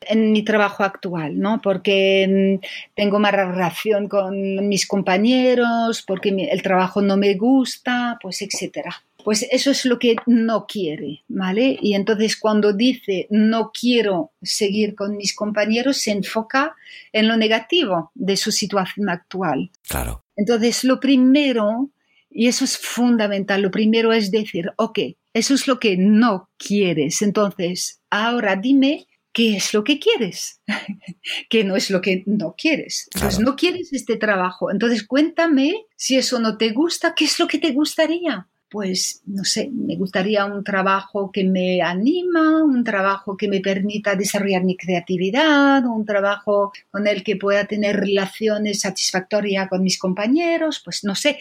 en 0.02 0.32
mi 0.32 0.44
trabajo 0.44 0.84
actual, 0.84 1.40
¿no? 1.40 1.60
Porque 1.62 2.60
mm, 2.62 2.66
tengo 2.96 3.20
mala 3.20 3.52
relación 3.52 4.08
con 4.08 4.68
mis 4.68 4.88
compañeros, 4.88 6.04
porque 6.06 6.30
el 6.30 6.62
trabajo 6.62 7.02
no 7.02 7.18
me 7.18 7.34
gusta, 7.36 8.18
pues 8.22 8.42
etcétera. 8.42 9.04
Pues 9.24 9.46
eso 9.52 9.72
es 9.72 9.86
lo 9.86 10.00
que 10.00 10.16
no 10.26 10.66
quiere, 10.66 11.24
¿vale? 11.28 11.78
Y 11.82 11.94
entonces 11.94 12.38
cuando 12.38 12.74
dice 12.74 13.28
no 13.30 13.72
quiero 13.72 14.32
seguir 14.42 14.96
con 14.96 15.18
mis 15.18 15.36
compañeros, 15.36 15.98
se 15.98 16.12
enfoca 16.12 16.76
en 17.12 17.28
lo 17.28 17.36
negativo 17.38 18.12
de 18.16 18.38
su 18.38 18.52
situación 18.52 19.10
actual. 19.10 19.72
Claro. 19.88 20.24
Entonces 20.36 20.84
lo 20.84 21.00
primero, 21.00 21.90
y 22.30 22.48
eso 22.48 22.64
es 22.64 22.78
fundamental, 22.78 23.62
lo 23.62 23.72
primero 23.72 24.14
es 24.14 24.32
decir, 24.32 24.72
ok, 24.78 25.00
eso 25.34 25.54
es 25.54 25.68
lo 25.68 25.80
que 25.80 25.98
no 25.98 26.50
quieres. 26.58 27.22
Entonces, 27.22 28.02
ahora 28.10 28.56
dime 28.56 29.06
qué 29.34 29.58
es 29.58 29.74
lo 29.74 29.84
que 29.84 30.00
quieres, 30.00 30.62
que 31.50 31.64
no 31.64 31.76
es 31.76 31.92
lo 31.92 32.02
que 32.02 32.24
no 32.26 32.56
quieres. 32.58 33.10
Entonces, 33.14 33.38
Claro. 33.38 33.52
no 33.52 33.56
quieres 33.58 33.94
este 33.94 34.16
trabajo. 34.18 34.72
Entonces, 34.72 35.06
cuéntame 35.06 35.86
si 35.96 36.16
eso 36.18 36.40
no 36.40 36.58
te 36.58 36.70
gusta, 36.72 37.14
¿qué 37.16 37.26
es 37.26 37.38
lo 37.40 37.48
que 37.48 37.60
te 37.60 37.72
gustaría? 37.72 38.48
Pues, 38.72 39.24
no 39.26 39.44
sé, 39.46 39.72
me 39.74 39.96
gustaría 39.96 40.46
un 40.46 40.64
trabajo 40.64 41.32
que 41.32 41.44
me 41.44 41.82
anima, 41.82 42.64
un 42.64 42.84
trabajo 42.84 43.36
que 43.36 43.48
me 43.48 43.62
permita 43.62 44.16
desarrollar 44.16 44.64
mi 44.64 44.78
creatividad, 44.78 45.84
un 45.86 46.06
trabajo 46.06 46.72
con 46.92 47.08
el 47.08 47.24
que 47.24 47.36
pueda 47.36 47.66
tener 47.66 47.96
relaciones 48.00 48.82
satisfactorias 48.82 49.68
con 49.70 49.82
mis 49.82 49.98
compañeros, 49.98 50.82
pues 50.86 51.04
no 51.04 51.16
sé. 51.16 51.40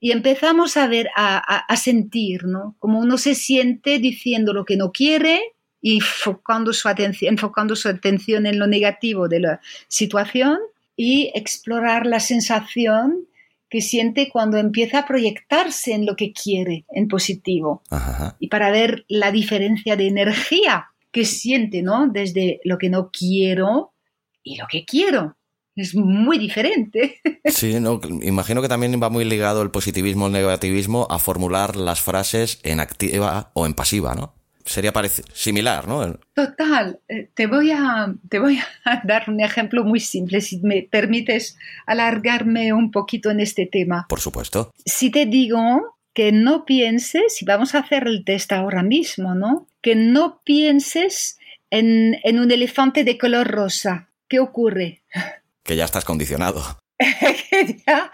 Y 0.00 0.12
empezamos 0.12 0.78
a 0.78 0.86
ver, 0.86 1.08
a, 1.14 1.36
a- 1.38 1.58
a 1.58 1.76
sentir, 1.76 2.44
¿no? 2.46 2.74
Como 2.78 3.00
uno 3.00 3.18
se 3.18 3.34
siente 3.34 3.98
diciendo 3.98 4.54
lo 4.54 4.64
que 4.64 4.78
no 4.78 4.92
quiere 4.92 5.42
y 5.82 5.96
enfocando 5.96 6.72
su, 6.72 6.88
atención, 6.88 7.32
enfocando 7.34 7.76
su 7.76 7.88
atención 7.88 8.46
en 8.46 8.58
lo 8.58 8.66
negativo 8.66 9.28
de 9.28 9.40
la 9.40 9.60
situación 9.88 10.58
y 10.96 11.30
explorar 11.34 12.06
la 12.06 12.20
sensación 12.20 13.26
que 13.72 13.80
siente 13.80 14.28
cuando 14.30 14.58
empieza 14.58 14.98
a 14.98 15.06
proyectarse 15.06 15.94
en 15.94 16.04
lo 16.04 16.14
que 16.14 16.34
quiere, 16.34 16.84
en 16.90 17.08
positivo 17.08 17.82
Ajá, 17.88 18.36
y 18.38 18.48
para 18.48 18.70
ver 18.70 19.06
la 19.08 19.32
diferencia 19.32 19.96
de 19.96 20.08
energía 20.08 20.88
que 21.10 21.24
siente, 21.24 21.80
¿no? 21.80 22.06
Desde 22.06 22.60
lo 22.64 22.76
que 22.76 22.90
no 22.90 23.08
quiero 23.10 23.94
y 24.42 24.58
lo 24.58 24.66
que 24.70 24.84
quiero. 24.84 25.38
Es 25.74 25.94
muy 25.94 26.38
diferente. 26.38 27.16
Sí, 27.46 27.80
no, 27.80 28.00
imagino 28.22 28.62
que 28.62 28.68
también 28.68 29.02
va 29.02 29.08
muy 29.08 29.24
ligado 29.24 29.62
el 29.62 29.70
positivismo, 29.70 30.26
el 30.26 30.32
negativismo 30.32 31.08
a 31.10 31.18
formular 31.18 31.74
las 31.74 32.00
frases 32.00 32.60
en 32.62 32.78
activa 32.78 33.50
o 33.54 33.66
en 33.66 33.74
pasiva, 33.74 34.14
¿no? 34.14 34.34
Sería 34.64 34.92
similar, 35.32 35.86
¿no? 35.88 36.18
Total. 36.34 37.00
Eh, 37.08 37.28
Te 37.34 37.46
voy, 37.46 37.70
a, 37.72 38.14
te 38.28 38.38
voy 38.38 38.58
a 38.84 39.00
dar 39.04 39.28
un 39.28 39.40
ejemplo 39.40 39.84
muy 39.84 40.00
simple, 40.00 40.40
si 40.40 40.58
me 40.60 40.82
permites 40.90 41.56
alargarme 41.86 42.72
un 42.72 42.90
poquito 42.90 43.30
en 43.30 43.40
este 43.40 43.66
tema. 43.66 44.06
Por 44.08 44.20
supuesto. 44.20 44.72
Si 44.84 45.10
te 45.10 45.26
digo 45.26 45.96
que 46.14 46.30
no 46.32 46.64
pienses, 46.64 47.40
y 47.40 47.44
vamos 47.44 47.74
a 47.74 47.78
hacer 47.78 48.06
el 48.06 48.24
test 48.24 48.52
ahora 48.52 48.82
mismo, 48.82 49.34
¿no? 49.34 49.66
Que 49.80 49.94
no 49.94 50.40
pienses 50.44 51.38
en, 51.70 52.18
en 52.22 52.38
un 52.38 52.50
elefante 52.50 53.02
de 53.04 53.16
color 53.18 53.48
rosa. 53.48 54.08
¿Qué 54.28 54.38
ocurre? 54.40 55.02
Que 55.64 55.76
ya 55.76 55.84
estás 55.84 56.04
condicionado. 56.04 56.60
que 56.98 57.76
ya 57.86 58.10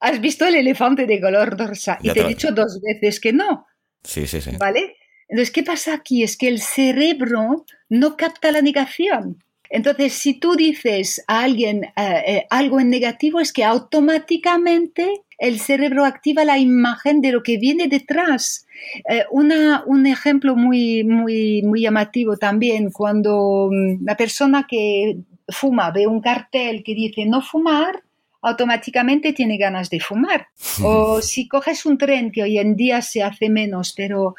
has 0.00 0.18
visto 0.20 0.46
el 0.46 0.54
elefante 0.54 1.04
de 1.06 1.20
color 1.20 1.58
rosa 1.58 1.98
y 2.02 2.06
Ya 2.06 2.14
te 2.14 2.20
he 2.20 2.22
te- 2.22 2.28
dicho 2.30 2.52
dos 2.52 2.80
veces 2.80 3.20
que 3.20 3.32
no, 3.34 3.66
Sí, 4.02 4.26
sí, 4.26 4.40
sí. 4.40 4.52
¿vale? 4.58 4.96
Entonces, 5.28 5.52
¿qué 5.52 5.62
pasa 5.62 5.94
aquí? 5.94 6.22
Es 6.22 6.36
que 6.36 6.48
el 6.48 6.60
cerebro 6.60 7.64
no 7.88 8.16
capta 8.16 8.52
la 8.52 8.62
negación. 8.62 9.42
Entonces, 9.68 10.12
si 10.12 10.34
tú 10.34 10.54
dices 10.54 11.24
a 11.26 11.42
alguien 11.42 11.84
eh, 11.96 12.22
eh, 12.26 12.46
algo 12.50 12.78
en 12.78 12.88
negativo, 12.90 13.40
es 13.40 13.52
que 13.52 13.64
automáticamente 13.64 15.22
el 15.38 15.58
cerebro 15.60 16.04
activa 16.04 16.44
la 16.44 16.58
imagen 16.58 17.20
de 17.20 17.32
lo 17.32 17.42
que 17.42 17.58
viene 17.58 17.88
detrás. 17.88 18.66
Eh, 19.08 19.24
una- 19.30 19.82
un 19.86 20.06
ejemplo 20.06 20.56
muy, 20.56 21.04
muy, 21.04 21.62
muy 21.62 21.82
llamativo 21.82 22.36
también, 22.36 22.90
cuando 22.90 23.68
mm, 23.70 24.04
la 24.04 24.16
persona 24.16 24.66
que 24.68 25.18
fuma 25.48 25.90
ve 25.90 26.06
un 26.06 26.20
cartel 26.20 26.82
que 26.82 26.94
dice 26.94 27.24
no 27.26 27.42
fumar, 27.42 28.02
automáticamente 28.42 29.32
tiene 29.32 29.56
ganas 29.58 29.90
de 29.90 29.98
fumar. 30.00 30.46
O 30.82 31.20
si 31.20 31.48
coges 31.48 31.84
un 31.84 31.98
tren, 31.98 32.30
que 32.30 32.42
hoy 32.44 32.58
en 32.58 32.76
día 32.76 33.02
se 33.02 33.22
hace 33.22 33.48
menos, 33.50 33.92
pero 33.96 34.36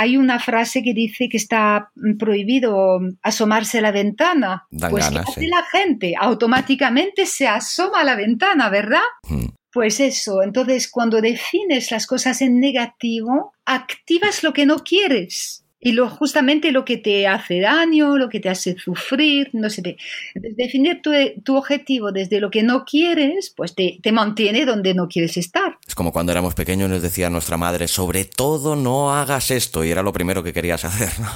hay 0.00 0.16
una 0.16 0.38
frase 0.38 0.82
que 0.82 0.94
dice 0.94 1.28
que 1.28 1.36
está 1.36 1.90
prohibido 2.18 3.00
asomarse 3.20 3.80
a 3.80 3.82
la 3.82 3.92
ventana. 3.92 4.66
Dan 4.70 4.90
pues 4.90 5.04
ganas, 5.04 5.26
¿qué 5.26 5.30
hace 5.30 5.40
sí. 5.42 5.46
la 5.46 5.62
gente? 5.62 6.14
Automáticamente 6.18 7.26
se 7.26 7.46
asoma 7.46 8.00
a 8.00 8.04
la 8.04 8.16
ventana, 8.16 8.70
¿verdad? 8.70 9.02
Mm. 9.28 9.48
Pues 9.70 10.00
eso, 10.00 10.42
entonces 10.42 10.90
cuando 10.90 11.20
defines 11.20 11.90
las 11.90 12.06
cosas 12.06 12.40
en 12.40 12.60
negativo, 12.60 13.52
activas 13.66 14.42
lo 14.42 14.54
que 14.54 14.64
no 14.64 14.78
quieres 14.78 15.66
y 15.80 15.92
lo, 15.92 16.08
justamente 16.10 16.72
lo 16.72 16.84
que 16.84 16.98
te 16.98 17.26
hace 17.26 17.60
daño, 17.60 18.16
lo 18.18 18.28
que 18.28 18.40
te 18.40 18.48
hace 18.50 18.76
sufrir, 18.78 19.48
no 19.52 19.70
sé. 19.70 19.82
te- 19.82 19.96
definir 20.34 21.00
tu, 21.02 21.10
tu 21.42 21.56
objetivo 21.56 22.12
desde 22.12 22.40
lo 22.40 22.50
que 22.50 22.62
no 22.62 22.84
quieres, 22.84 23.52
pues 23.56 23.74
te, 23.74 23.98
te 24.02 24.12
mantiene 24.12 24.64
donde 24.66 24.94
no 24.94 25.08
quieres 25.08 25.36
estar. 25.36 25.78
Es 25.86 25.94
como 25.94 26.12
cuando 26.12 26.32
éramos 26.32 26.54
pequeños 26.54 26.90
nos 26.90 27.02
decía 27.02 27.30
nuestra 27.30 27.56
madre, 27.56 27.88
sobre 27.88 28.24
todo 28.24 28.76
no 28.76 29.12
hagas 29.14 29.50
esto, 29.50 29.84
y 29.84 29.90
era 29.90 30.02
lo 30.02 30.12
primero 30.12 30.42
que 30.42 30.52
querías 30.52 30.84
hacer, 30.84 31.08
¿no? 31.20 31.30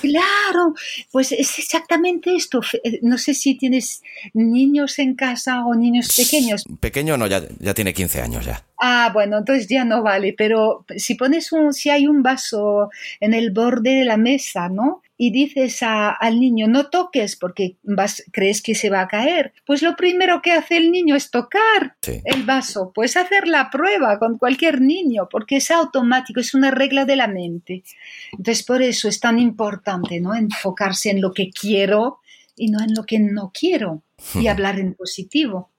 Claro, 0.00 0.74
pues 1.12 1.32
es 1.32 1.58
exactamente 1.58 2.34
esto. 2.34 2.60
Eh, 2.82 2.98
No 3.02 3.18
sé 3.18 3.34
si 3.34 3.56
tienes 3.56 4.02
niños 4.32 4.98
en 4.98 5.14
casa 5.14 5.64
o 5.64 5.74
niños 5.74 6.14
pequeños. 6.16 6.64
Pequeño 6.80 7.16
no, 7.16 7.26
ya, 7.26 7.42
ya 7.60 7.74
tiene 7.74 7.94
15 7.94 8.20
años 8.20 8.44
ya. 8.44 8.64
Ah, 8.86 9.10
bueno, 9.14 9.38
entonces 9.38 9.66
ya 9.66 9.82
no 9.84 10.02
vale, 10.02 10.34
pero 10.36 10.84
si 10.96 11.14
pones 11.14 11.52
un, 11.52 11.72
si 11.72 11.88
hay 11.88 12.06
un 12.06 12.22
vaso 12.22 12.90
en 13.18 13.32
el 13.32 13.50
borde 13.50 13.94
de 13.94 14.04
la 14.04 14.18
mesa, 14.18 14.68
¿no? 14.68 15.00
Y 15.16 15.30
dices 15.30 15.82
a- 15.82 16.10
al 16.10 16.38
niño, 16.38 16.66
no 16.68 16.90
toques 16.90 17.36
porque 17.36 17.76
vas, 17.82 18.22
crees 18.30 18.60
que 18.60 18.74
se 18.74 18.90
va 18.90 19.00
a 19.00 19.08
caer, 19.08 19.54
pues 19.64 19.80
lo 19.80 19.96
primero 19.96 20.42
que 20.42 20.52
hace 20.52 20.76
el 20.76 20.90
niño 20.90 21.14
es 21.16 21.30
tocar 21.30 21.96
Sí. 22.02 22.20
el 22.24 22.42
vaso. 22.42 22.92
Puedes 22.94 23.16
hacer 23.16 23.48
la 23.48 23.70
prueba 23.70 24.18
con 24.18 24.36
cualquier 24.36 24.82
niño 24.82 25.28
porque 25.30 25.56
es 25.56 25.70
automático, 25.70 26.40
es 26.40 26.52
una 26.52 26.70
regla 26.70 27.06
de 27.06 27.16
la 27.16 27.26
mente. 27.28 27.84
Entonces 28.32 28.64
por 28.64 28.82
eso 28.82 29.08
es 29.08 29.18
tan 29.18 29.38
importante, 29.38 30.20
¿no? 30.20 30.34
Enfocarse 30.34 31.08
en 31.10 31.22
lo 31.22 31.32
que 31.32 31.48
quiero 31.50 32.18
y 32.56 32.68
no 32.68 32.82
en 32.82 32.92
lo 32.94 33.04
que 33.04 33.18
no 33.18 33.50
quiero 33.58 34.02
y 34.34 34.46
hablar 34.48 34.78
en 34.78 34.92
positivo. 34.94 35.70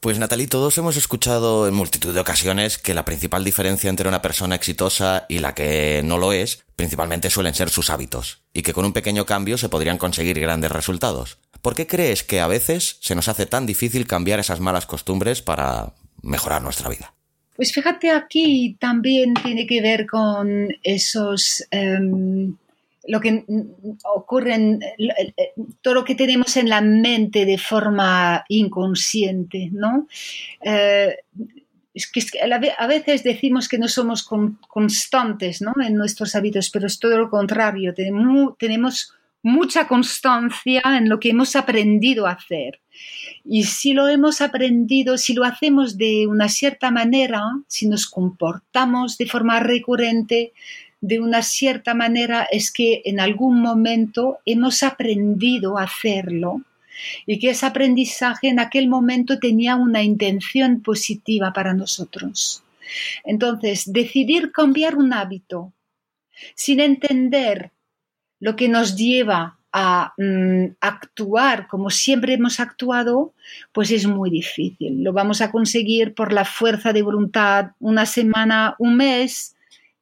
Pues 0.00 0.20
Natalie, 0.20 0.46
todos 0.46 0.78
hemos 0.78 0.96
escuchado 0.96 1.66
en 1.66 1.74
multitud 1.74 2.14
de 2.14 2.20
ocasiones 2.20 2.78
que 2.78 2.94
la 2.94 3.04
principal 3.04 3.42
diferencia 3.42 3.90
entre 3.90 4.08
una 4.08 4.22
persona 4.22 4.54
exitosa 4.54 5.26
y 5.28 5.40
la 5.40 5.56
que 5.56 6.02
no 6.04 6.18
lo 6.18 6.32
es, 6.32 6.64
principalmente 6.76 7.30
suelen 7.30 7.54
ser 7.54 7.68
sus 7.68 7.90
hábitos, 7.90 8.42
y 8.54 8.62
que 8.62 8.72
con 8.72 8.84
un 8.84 8.92
pequeño 8.92 9.26
cambio 9.26 9.58
se 9.58 9.68
podrían 9.68 9.98
conseguir 9.98 10.38
grandes 10.38 10.70
resultados. 10.70 11.38
¿Por 11.62 11.74
qué 11.74 11.88
crees 11.88 12.22
que 12.22 12.38
a 12.38 12.46
veces 12.46 12.98
se 13.00 13.16
nos 13.16 13.26
hace 13.26 13.46
tan 13.46 13.66
difícil 13.66 14.06
cambiar 14.06 14.38
esas 14.38 14.60
malas 14.60 14.86
costumbres 14.86 15.42
para 15.42 15.94
mejorar 16.22 16.62
nuestra 16.62 16.88
vida? 16.88 17.12
Pues 17.56 17.72
fíjate 17.72 18.12
aquí 18.12 18.76
también 18.78 19.34
tiene 19.34 19.66
que 19.66 19.82
ver 19.82 20.06
con 20.06 20.68
esos, 20.84 21.66
em, 21.72 22.54
lo 23.06 23.20
que 23.20 23.44
ocurre, 24.04 24.54
en- 24.54 24.82
eh, 24.82 25.32
eh, 25.36 25.52
todo 25.82 25.94
lo 25.94 26.04
que 26.04 26.14
tenemos 26.14 26.56
en 26.56 26.68
la 26.68 26.80
mente 26.80 27.44
de 27.46 27.58
forma 27.58 28.44
inconsciente, 28.48 29.70
¿no? 29.72 30.06
Eh, 30.62 31.16
es 31.94 32.10
que, 32.10 32.20
a 32.78 32.86
veces 32.86 33.24
decimos 33.24 33.68
que 33.68 33.78
no 33.78 33.88
somos 33.88 34.22
con- 34.22 34.58
constantes 34.68 35.60
¿no? 35.60 35.72
en 35.84 35.94
nuestros 35.94 36.34
hábitos, 36.36 36.70
pero 36.70 36.86
es 36.86 36.98
todo 37.00 37.18
lo 37.18 37.28
contrario. 37.28 37.92
Tenemos, 37.92 38.56
tenemos 38.56 39.14
mucha 39.42 39.88
constancia 39.88 40.80
en 40.84 41.08
lo 41.08 41.18
que 41.18 41.30
hemos 41.30 41.56
aprendido 41.56 42.26
a 42.26 42.32
hacer. 42.32 42.80
Y 43.44 43.64
si 43.64 43.94
lo 43.94 44.06
hemos 44.08 44.40
aprendido, 44.40 45.16
si 45.18 45.32
lo 45.34 45.44
hacemos 45.44 45.96
de 45.96 46.26
una 46.28 46.48
cierta 46.48 46.90
manera, 46.90 47.42
si 47.66 47.88
nos 47.88 48.06
comportamos 48.06 49.16
de 49.18 49.26
forma 49.26 49.58
recurrente, 49.58 50.52
de 51.00 51.20
una 51.20 51.42
cierta 51.42 51.94
manera, 51.94 52.46
es 52.50 52.72
que 52.72 53.02
en 53.04 53.20
algún 53.20 53.60
momento 53.60 54.38
hemos 54.44 54.82
aprendido 54.82 55.78
a 55.78 55.84
hacerlo 55.84 56.62
y 57.26 57.38
que 57.38 57.50
ese 57.50 57.66
aprendizaje 57.66 58.48
en 58.48 58.58
aquel 58.58 58.88
momento 58.88 59.38
tenía 59.38 59.76
una 59.76 60.02
intención 60.02 60.82
positiva 60.82 61.52
para 61.52 61.74
nosotros. 61.74 62.62
Entonces, 63.24 63.92
decidir 63.92 64.50
cambiar 64.50 64.96
un 64.96 65.12
hábito 65.12 65.72
sin 66.54 66.80
entender 66.80 67.70
lo 68.40 68.56
que 68.56 68.68
nos 68.68 68.96
lleva 68.96 69.58
a 69.72 70.14
mm, 70.16 70.76
actuar 70.80 71.68
como 71.68 71.90
siempre 71.90 72.34
hemos 72.34 72.58
actuado, 72.58 73.34
pues 73.72 73.90
es 73.90 74.06
muy 74.06 74.30
difícil. 74.30 75.02
Lo 75.02 75.12
vamos 75.12 75.40
a 75.40 75.50
conseguir 75.50 76.14
por 76.14 76.32
la 76.32 76.44
fuerza 76.44 76.92
de 76.92 77.02
voluntad 77.02 77.72
una 77.78 78.06
semana, 78.06 78.74
un 78.78 78.96
mes, 78.96 79.54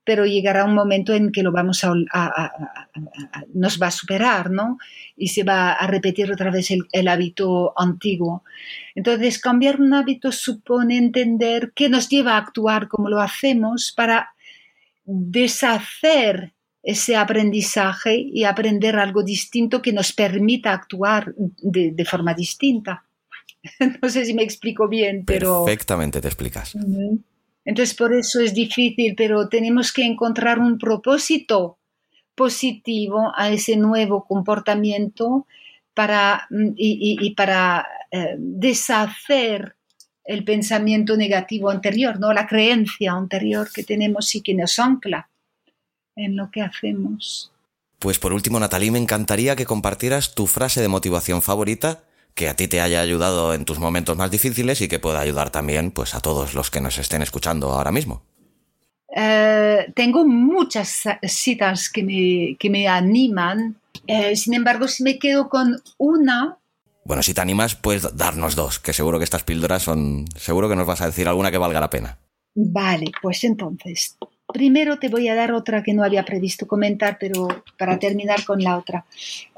pero 0.07 0.25
llegará 0.25 0.65
un 0.65 0.75
momento 0.75 1.13
en 1.13 1.33
que 1.33 1.43
lo 1.43 1.51
vamos 1.53 1.83
a, 1.85 1.89
a- 1.89 2.27
a- 2.27 2.89
a- 3.33 3.45
nos 3.53 3.83
va 3.83 3.89
a 3.89 3.91
superar, 3.91 4.51
¿no? 4.51 4.79
Y 5.17 5.29
se 5.29 5.43
va 5.43 5.73
a 5.73 5.87
repetir 5.89 6.31
otra 6.33 6.51
vez 6.51 6.71
el, 6.71 6.87
el 6.93 7.09
hábito 7.09 7.75
antiguo. 7.77 8.45
Entonces, 8.95 9.39
cambiar 9.41 9.81
un 9.81 9.93
hábito 9.93 10.31
supone 10.31 10.97
entender 10.97 11.73
qué 11.75 11.89
nos 11.89 12.09
lleva 12.09 12.35
a 12.35 12.39
actuar 12.39 12.87
como 12.89 13.11
lo 13.11 13.21
hacemos 13.21 13.93
para 13.95 14.31
deshacer 15.05 16.53
ese 16.83 17.17
aprendizaje 17.17 18.17
y 18.17 18.45
aprender 18.45 18.97
algo 18.97 19.25
distinto 19.25 19.83
que 19.83 19.93
nos 19.93 20.13
permita 20.13 20.73
actuar 20.73 21.35
de, 21.37 21.91
de 21.91 22.05
forma 22.05 22.33
distinta. 22.33 23.05
no 24.03 24.09
sé 24.09 24.25
si 24.25 24.35
me 24.35 24.45
explico 24.45 24.87
bien, 24.89 25.25
pero... 25.27 25.65
Perfectamente 25.65 26.21
te 26.21 26.29
explicas. 26.29 26.77
Entonces, 27.67 27.95
por 27.95 28.15
eso 28.15 28.41
es 28.41 28.55
difícil, 28.55 29.15
pero 29.17 29.49
tenemos 29.49 29.93
que 29.93 30.05
encontrar 30.05 30.61
un 30.61 30.79
propósito 30.79 31.79
positivo 32.37 33.33
a 33.37 33.51
ese 33.51 33.77
nuevo 33.77 34.25
comportamiento 34.25 35.47
para, 35.93 36.47
y, 36.77 37.35
para 37.35 37.87
eh, 38.13 38.37
deshacer 38.39 39.77
el 40.25 40.45
pensamiento 40.45 41.17
negativo 41.17 41.71
anterior, 41.71 42.21
¿no? 42.21 42.33
la 42.33 42.47
creencia 42.47 43.13
anterior 43.13 43.69
que 43.73 43.83
tenemos 43.83 44.35
y 44.35 44.43
que 44.43 44.55
nos 44.55 44.79
ancla 44.79 45.29
en 46.15 46.37
lo 46.37 46.51
que 46.51 46.63
hacemos. 46.63 47.53
Pues 47.99 48.19
por 48.19 48.33
último, 48.33 48.61
Natalie, 48.61 48.91
me 48.91 48.99
encantaría 48.99 49.57
que 49.57 49.67
compartieras 49.67 50.35
tu 50.35 50.47
frase 50.47 50.81
de 50.81 50.89
motivación 50.89 51.43
favorita 51.43 52.05
que 52.37 52.49
a 52.49 52.55
ti 52.55 52.69
te 52.69 52.83
haya 52.83 53.01
ayudado 53.01 53.55
en 53.55 53.65
tus 53.65 53.79
momentos 53.79 54.17
más 54.17 54.31
difíciles 54.31 54.83
y 54.83 54.89
que 54.89 54.99
pueda 54.99 55.21
ayudar 55.21 55.51
también 55.51 55.91
pues, 55.91 56.15
a 56.15 56.21
todos 56.21 56.55
los 56.55 56.71
que 56.71 56.83
nos 56.83 56.99
estén 56.99 57.23
escuchando 57.23 57.71
ahora 57.71 57.91
mismo. 57.91 58.23
Eh, 59.17 59.91
tengo 59.95 60.27
muchas 60.27 61.05
citas 61.23 61.89
que 61.89 62.03
me, 62.05 62.57
que 62.59 62.69
me 62.69 62.87
animan, 62.87 63.81
eh, 64.07 64.37
sin 64.37 64.53
embargo, 64.53 64.87
si 64.87 65.03
me 65.03 65.19
quedo 65.19 65.49
con 65.49 65.83
una... 65.97 66.59
Bueno, 67.05 67.23
si 67.23 67.33
te 67.33 67.41
animas, 67.41 67.75
puedes 67.75 68.15
darnos 68.17 68.55
dos, 68.55 68.81
que 68.81 68.93
seguro 68.93 69.19
que 69.19 69.25
estas 69.25 69.43
píldoras 69.43 69.83
son... 69.83 70.27
Seguro 70.37 70.69
que 70.69 70.77
nos 70.77 70.87
vas 70.87 71.01
a 71.01 71.07
decir 71.07 71.29
alguna 71.29 71.51
que 71.51 71.59
valga 71.59 71.81
la 71.81 71.89
pena. 71.89 72.19
Vale, 72.55 73.13
pues 73.23 73.45
entonces, 73.45 74.19
primero 74.53 74.99
te 74.99 75.09
voy 75.09 75.29
a 75.29 75.35
dar 75.35 75.53
otra 75.53 75.83
que 75.83 75.95
no 75.95 76.05
había 76.05 76.25
previsto 76.25 76.67
comentar, 76.67 77.17
pero 77.19 77.49
para 77.79 77.99
terminar 77.99 78.45
con 78.45 78.63
la 78.63 78.77
otra 78.77 79.07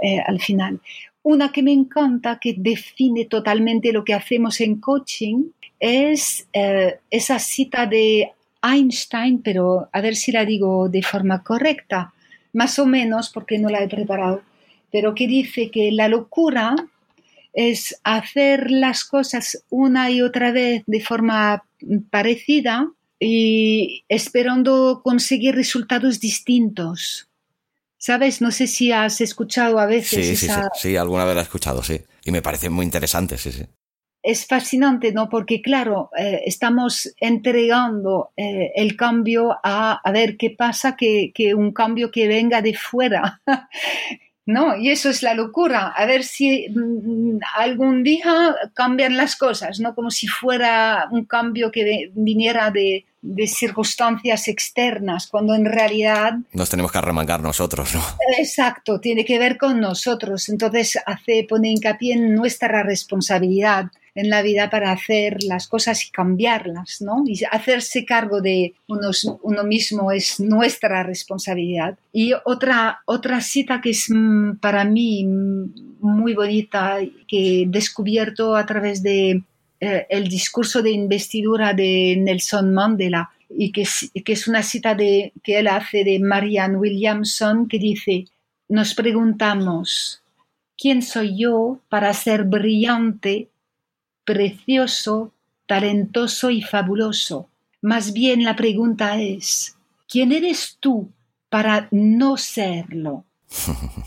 eh, 0.00 0.20
al 0.24 0.40
final. 0.40 0.80
Una 1.22 1.52
que 1.52 1.62
me 1.62 1.72
encanta, 1.72 2.38
que 2.40 2.54
define 2.56 3.26
totalmente 3.26 3.92
lo 3.92 4.04
que 4.04 4.14
hacemos 4.14 4.60
en 4.60 4.80
coaching, 4.80 5.50
es 5.78 6.48
eh, 6.52 6.98
esa 7.10 7.38
cita 7.38 7.86
de 7.86 8.32
Einstein, 8.62 9.42
pero 9.42 9.88
a 9.92 10.00
ver 10.00 10.16
si 10.16 10.32
la 10.32 10.44
digo 10.44 10.88
de 10.88 11.02
forma 11.02 11.42
correcta, 11.42 12.12
más 12.52 12.78
o 12.78 12.86
menos 12.86 13.30
porque 13.30 13.58
no 13.58 13.68
la 13.68 13.82
he 13.82 13.88
preparado, 13.88 14.42
pero 14.90 15.14
que 15.14 15.26
dice 15.26 15.70
que 15.70 15.92
la 15.92 16.08
locura 16.08 16.74
es 17.52 18.00
hacer 18.04 18.70
las 18.70 19.04
cosas 19.04 19.64
una 19.70 20.10
y 20.10 20.22
otra 20.22 20.52
vez 20.52 20.82
de 20.86 21.00
forma 21.00 21.64
parecida 22.10 22.90
y 23.20 24.04
esperando 24.08 25.00
conseguir 25.02 25.54
resultados 25.54 26.20
distintos. 26.20 27.28
¿Sabes? 27.98 28.40
No 28.40 28.52
sé 28.52 28.68
si 28.68 28.92
has 28.92 29.20
escuchado 29.20 29.78
a 29.80 29.86
veces. 29.86 30.26
Sí, 30.26 30.36
sí, 30.36 30.48
sí, 30.74 30.96
alguna 30.96 31.24
vez 31.24 31.34
la 31.34 31.40
he 31.40 31.44
escuchado, 31.44 31.82
sí. 31.82 32.00
Y 32.24 32.30
me 32.30 32.42
parece 32.42 32.70
muy 32.70 32.84
interesante, 32.84 33.36
sí, 33.36 33.50
sí. 33.50 33.66
Es 34.22 34.46
fascinante, 34.46 35.12
¿no? 35.12 35.28
Porque, 35.28 35.60
claro, 35.62 36.10
eh, 36.16 36.42
estamos 36.44 37.12
entregando 37.18 38.30
eh, 38.36 38.72
el 38.76 38.96
cambio 38.96 39.56
a, 39.62 40.00
a 40.02 40.12
ver 40.12 40.36
qué 40.36 40.50
pasa, 40.50 40.96
que, 40.96 41.32
que 41.34 41.54
un 41.54 41.72
cambio 41.72 42.10
que 42.10 42.28
venga 42.28 42.62
de 42.62 42.74
fuera. 42.74 43.40
¿no? 44.48 44.76
Y 44.76 44.88
eso 44.88 45.10
es 45.10 45.22
la 45.22 45.34
locura, 45.34 45.88
a 45.88 46.06
ver 46.06 46.24
si 46.24 46.70
mm, 46.70 47.38
algún 47.56 48.02
día 48.02 48.56
cambian 48.72 49.18
las 49.18 49.36
cosas, 49.36 49.78
¿no? 49.78 49.94
Como 49.94 50.10
si 50.10 50.26
fuera 50.26 51.06
un 51.10 51.26
cambio 51.26 51.70
que 51.70 52.10
viniera 52.14 52.70
de, 52.70 53.04
de 53.20 53.46
circunstancias 53.46 54.48
externas, 54.48 55.26
cuando 55.26 55.54
en 55.54 55.64
realidad... 55.64 56.34
Nos 56.52 56.70
tenemos 56.70 56.92
que 56.92 56.98
arremangar 56.98 57.42
nosotros, 57.42 57.94
¿no? 57.94 58.02
Exacto, 58.38 59.00
tiene 59.00 59.24
que 59.24 59.38
ver 59.38 59.58
con 59.58 59.80
nosotros. 59.80 60.48
Entonces 60.48 60.98
hace, 61.04 61.46
pone 61.48 61.70
hincapié 61.70 62.14
en 62.14 62.34
nuestra 62.34 62.82
responsabilidad 62.82 63.86
en 64.18 64.30
la 64.30 64.42
vida 64.42 64.68
para 64.68 64.90
hacer 64.90 65.44
las 65.44 65.68
cosas 65.68 66.04
y 66.04 66.10
cambiarlas, 66.10 67.00
¿no? 67.00 67.22
Y 67.24 67.40
hacerse 67.50 68.04
cargo 68.04 68.40
de 68.40 68.74
uno 68.88 69.64
mismo 69.64 70.10
es 70.10 70.40
nuestra 70.40 71.04
responsabilidad. 71.04 71.96
Y 72.12 72.32
otra, 72.44 73.00
otra 73.04 73.40
cita 73.40 73.80
que 73.80 73.90
es 73.90 74.06
mm, 74.08 74.56
para 74.56 74.84
mí 74.84 75.24
muy 75.24 76.34
bonita, 76.34 76.98
que 77.28 77.62
he 77.62 77.66
descubierto 77.68 78.56
a 78.56 78.66
través 78.66 79.04
de 79.04 79.44
eh, 79.80 80.06
el 80.08 80.28
discurso 80.28 80.82
de 80.82 80.90
investidura 80.90 81.72
de 81.72 82.16
Nelson 82.18 82.72
Mandela, 82.72 83.30
y 83.50 83.72
que 83.72 83.82
es, 83.82 84.10
que 84.24 84.32
es 84.32 84.46
una 84.46 84.62
cita 84.62 84.94
de, 84.94 85.32
que 85.42 85.58
él 85.58 85.68
hace 85.68 86.04
de 86.04 86.18
Marianne 86.18 86.76
Williamson, 86.76 87.68
que 87.68 87.78
dice, 87.78 88.26
nos 88.68 88.94
preguntamos, 88.94 90.22
¿quién 90.76 91.02
soy 91.02 91.38
yo 91.38 91.80
para 91.88 92.12
ser 92.12 92.44
brillante 92.44 93.48
precioso, 94.28 95.32
talentoso 95.64 96.50
y 96.50 96.60
fabuloso. 96.60 97.48
Más 97.80 98.12
bien 98.12 98.44
la 98.44 98.56
pregunta 98.56 99.18
es, 99.18 99.74
¿quién 100.06 100.32
eres 100.32 100.76
tú 100.80 101.08
para 101.48 101.88
no 101.92 102.36
serlo? 102.36 103.24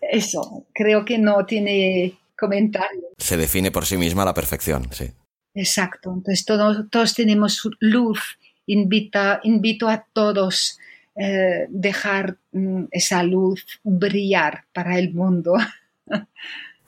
Eso, 0.00 0.64
creo 0.72 1.04
que 1.04 1.18
no 1.18 1.44
tiene 1.44 2.14
comentario. 2.42 3.02
Se 3.18 3.36
define 3.36 3.70
por 3.70 3.86
sí 3.86 3.96
misma 3.96 4.22
a 4.22 4.26
la 4.26 4.34
perfección, 4.34 4.88
sí. 4.92 5.12
Exacto, 5.54 6.12
entonces 6.12 6.44
todos, 6.44 6.90
todos 6.90 7.14
tenemos 7.14 7.68
luz. 7.78 8.20
Invita, 8.66 9.40
invito 9.44 9.88
a 9.88 10.04
todos 10.12 10.78
a 11.16 11.22
eh, 11.22 11.66
dejar 11.68 12.38
mm, 12.52 12.84
esa 12.90 13.22
luz 13.22 13.64
brillar 13.84 14.64
para 14.72 14.98
el 14.98 15.14
mundo. 15.14 15.54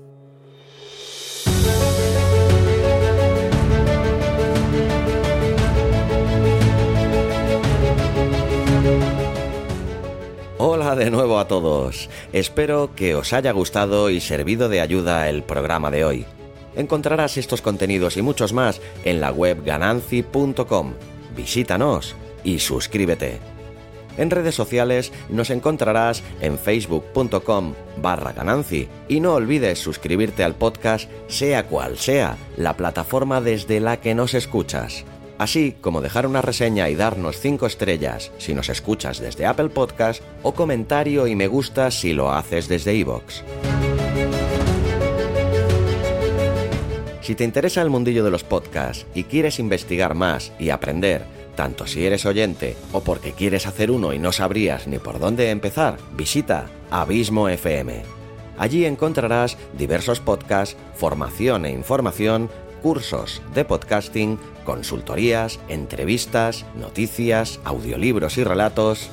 De 10.96 11.08
nuevo 11.08 11.38
a 11.38 11.46
todos. 11.46 12.10
Espero 12.32 12.94
que 12.96 13.14
os 13.14 13.32
haya 13.32 13.52
gustado 13.52 14.10
y 14.10 14.20
servido 14.20 14.68
de 14.68 14.80
ayuda 14.80 15.28
el 15.28 15.44
programa 15.44 15.88
de 15.90 16.04
hoy. 16.04 16.26
Encontrarás 16.74 17.36
estos 17.36 17.62
contenidos 17.62 18.16
y 18.16 18.22
muchos 18.22 18.52
más 18.52 18.80
en 19.04 19.20
la 19.20 19.30
web 19.30 19.62
gananci.com. 19.64 20.94
Visítanos 21.36 22.16
y 22.42 22.58
suscríbete. 22.58 23.38
En 24.16 24.30
redes 24.30 24.56
sociales 24.56 25.12
nos 25.28 25.50
encontrarás 25.50 26.24
en 26.40 26.58
facebook.com 26.58 27.74
barra 28.02 28.32
gananci 28.32 28.88
y 29.08 29.20
no 29.20 29.34
olvides 29.34 29.78
suscribirte 29.78 30.42
al 30.42 30.56
podcast 30.56 31.08
sea 31.28 31.68
cual 31.68 31.98
sea 31.98 32.36
la 32.56 32.76
plataforma 32.76 33.40
desde 33.40 33.78
la 33.78 34.00
que 34.00 34.16
nos 34.16 34.34
escuchas 34.34 35.04
así 35.40 35.74
como 35.80 36.02
dejar 36.02 36.26
una 36.26 36.42
reseña 36.42 36.90
y 36.90 36.94
darnos 36.94 37.40
5 37.40 37.66
estrellas 37.66 38.30
si 38.36 38.52
nos 38.52 38.68
escuchas 38.68 39.20
desde 39.20 39.46
Apple 39.46 39.70
Podcast 39.70 40.22
o 40.42 40.52
comentario 40.52 41.26
y 41.26 41.34
me 41.34 41.46
gusta 41.46 41.90
si 41.90 42.12
lo 42.12 42.30
haces 42.30 42.68
desde 42.68 42.94
iVoox. 42.96 43.40
Si 47.22 47.34
te 47.34 47.44
interesa 47.44 47.80
el 47.80 47.88
mundillo 47.88 48.22
de 48.22 48.30
los 48.30 48.44
podcasts 48.44 49.06
y 49.14 49.24
quieres 49.24 49.58
investigar 49.58 50.14
más 50.14 50.52
y 50.58 50.68
aprender, 50.68 51.24
tanto 51.56 51.86
si 51.86 52.04
eres 52.04 52.26
oyente 52.26 52.76
o 52.92 53.00
porque 53.00 53.32
quieres 53.32 53.66
hacer 53.66 53.90
uno 53.90 54.12
y 54.12 54.18
no 54.18 54.32
sabrías 54.32 54.86
ni 54.86 54.98
por 54.98 55.18
dónde 55.18 55.48
empezar, 55.48 55.96
visita 56.12 56.66
Abismo 56.90 57.48
FM. 57.48 58.02
Allí 58.58 58.84
encontrarás 58.84 59.56
diversos 59.72 60.20
podcasts, 60.20 60.76
formación 60.94 61.64
e 61.64 61.70
información 61.70 62.50
cursos 62.80 63.42
de 63.54 63.64
podcasting, 63.64 64.38
consultorías, 64.64 65.60
entrevistas, 65.68 66.64
noticias, 66.74 67.60
audiolibros 67.64 68.38
y 68.38 68.44
relatos. 68.44 69.10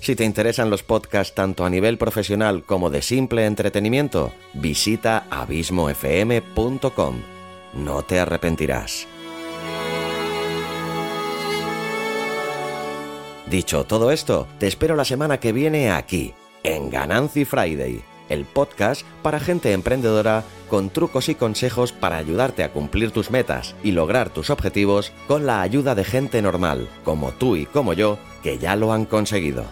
Si 0.00 0.14
te 0.14 0.24
interesan 0.24 0.70
los 0.70 0.82
podcasts 0.82 1.34
tanto 1.34 1.64
a 1.64 1.70
nivel 1.70 1.98
profesional 1.98 2.62
como 2.64 2.90
de 2.90 3.02
simple 3.02 3.46
entretenimiento, 3.46 4.32
visita 4.54 5.26
abismofm.com. 5.30 7.16
No 7.74 8.02
te 8.02 8.20
arrepentirás. 8.20 9.06
Dicho 13.50 13.84
todo 13.84 14.10
esto, 14.10 14.46
te 14.58 14.66
espero 14.66 14.94
la 14.94 15.06
semana 15.06 15.40
que 15.40 15.52
viene 15.52 15.90
aquí, 15.90 16.34
en 16.64 16.90
Gananci 16.90 17.46
Friday, 17.46 18.02
el 18.28 18.44
podcast 18.44 19.06
para 19.22 19.40
gente 19.40 19.72
emprendedora 19.72 20.44
con 20.68 20.90
trucos 20.90 21.28
y 21.28 21.34
consejos 21.34 21.92
para 21.92 22.16
ayudarte 22.16 22.62
a 22.62 22.72
cumplir 22.72 23.10
tus 23.10 23.30
metas 23.30 23.74
y 23.82 23.92
lograr 23.92 24.30
tus 24.30 24.50
objetivos 24.50 25.12
con 25.26 25.46
la 25.46 25.62
ayuda 25.62 25.94
de 25.94 26.04
gente 26.04 26.42
normal, 26.42 26.88
como 27.04 27.32
tú 27.32 27.56
y 27.56 27.66
como 27.66 27.92
yo, 27.92 28.18
que 28.42 28.58
ya 28.58 28.76
lo 28.76 28.92
han 28.92 29.04
conseguido. 29.04 29.64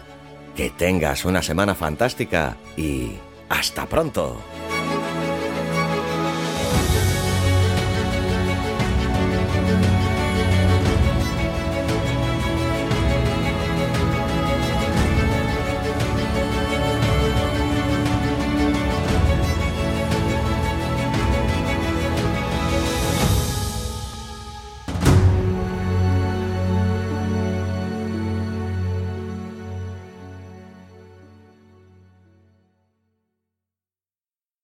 Que 0.57 0.71
tengas 0.71 1.25
una 1.25 1.43
semana 1.43 1.75
fantástica 1.75 2.57
y... 2.77 3.13
¡Hasta 3.49 3.87
pronto! 3.87 4.37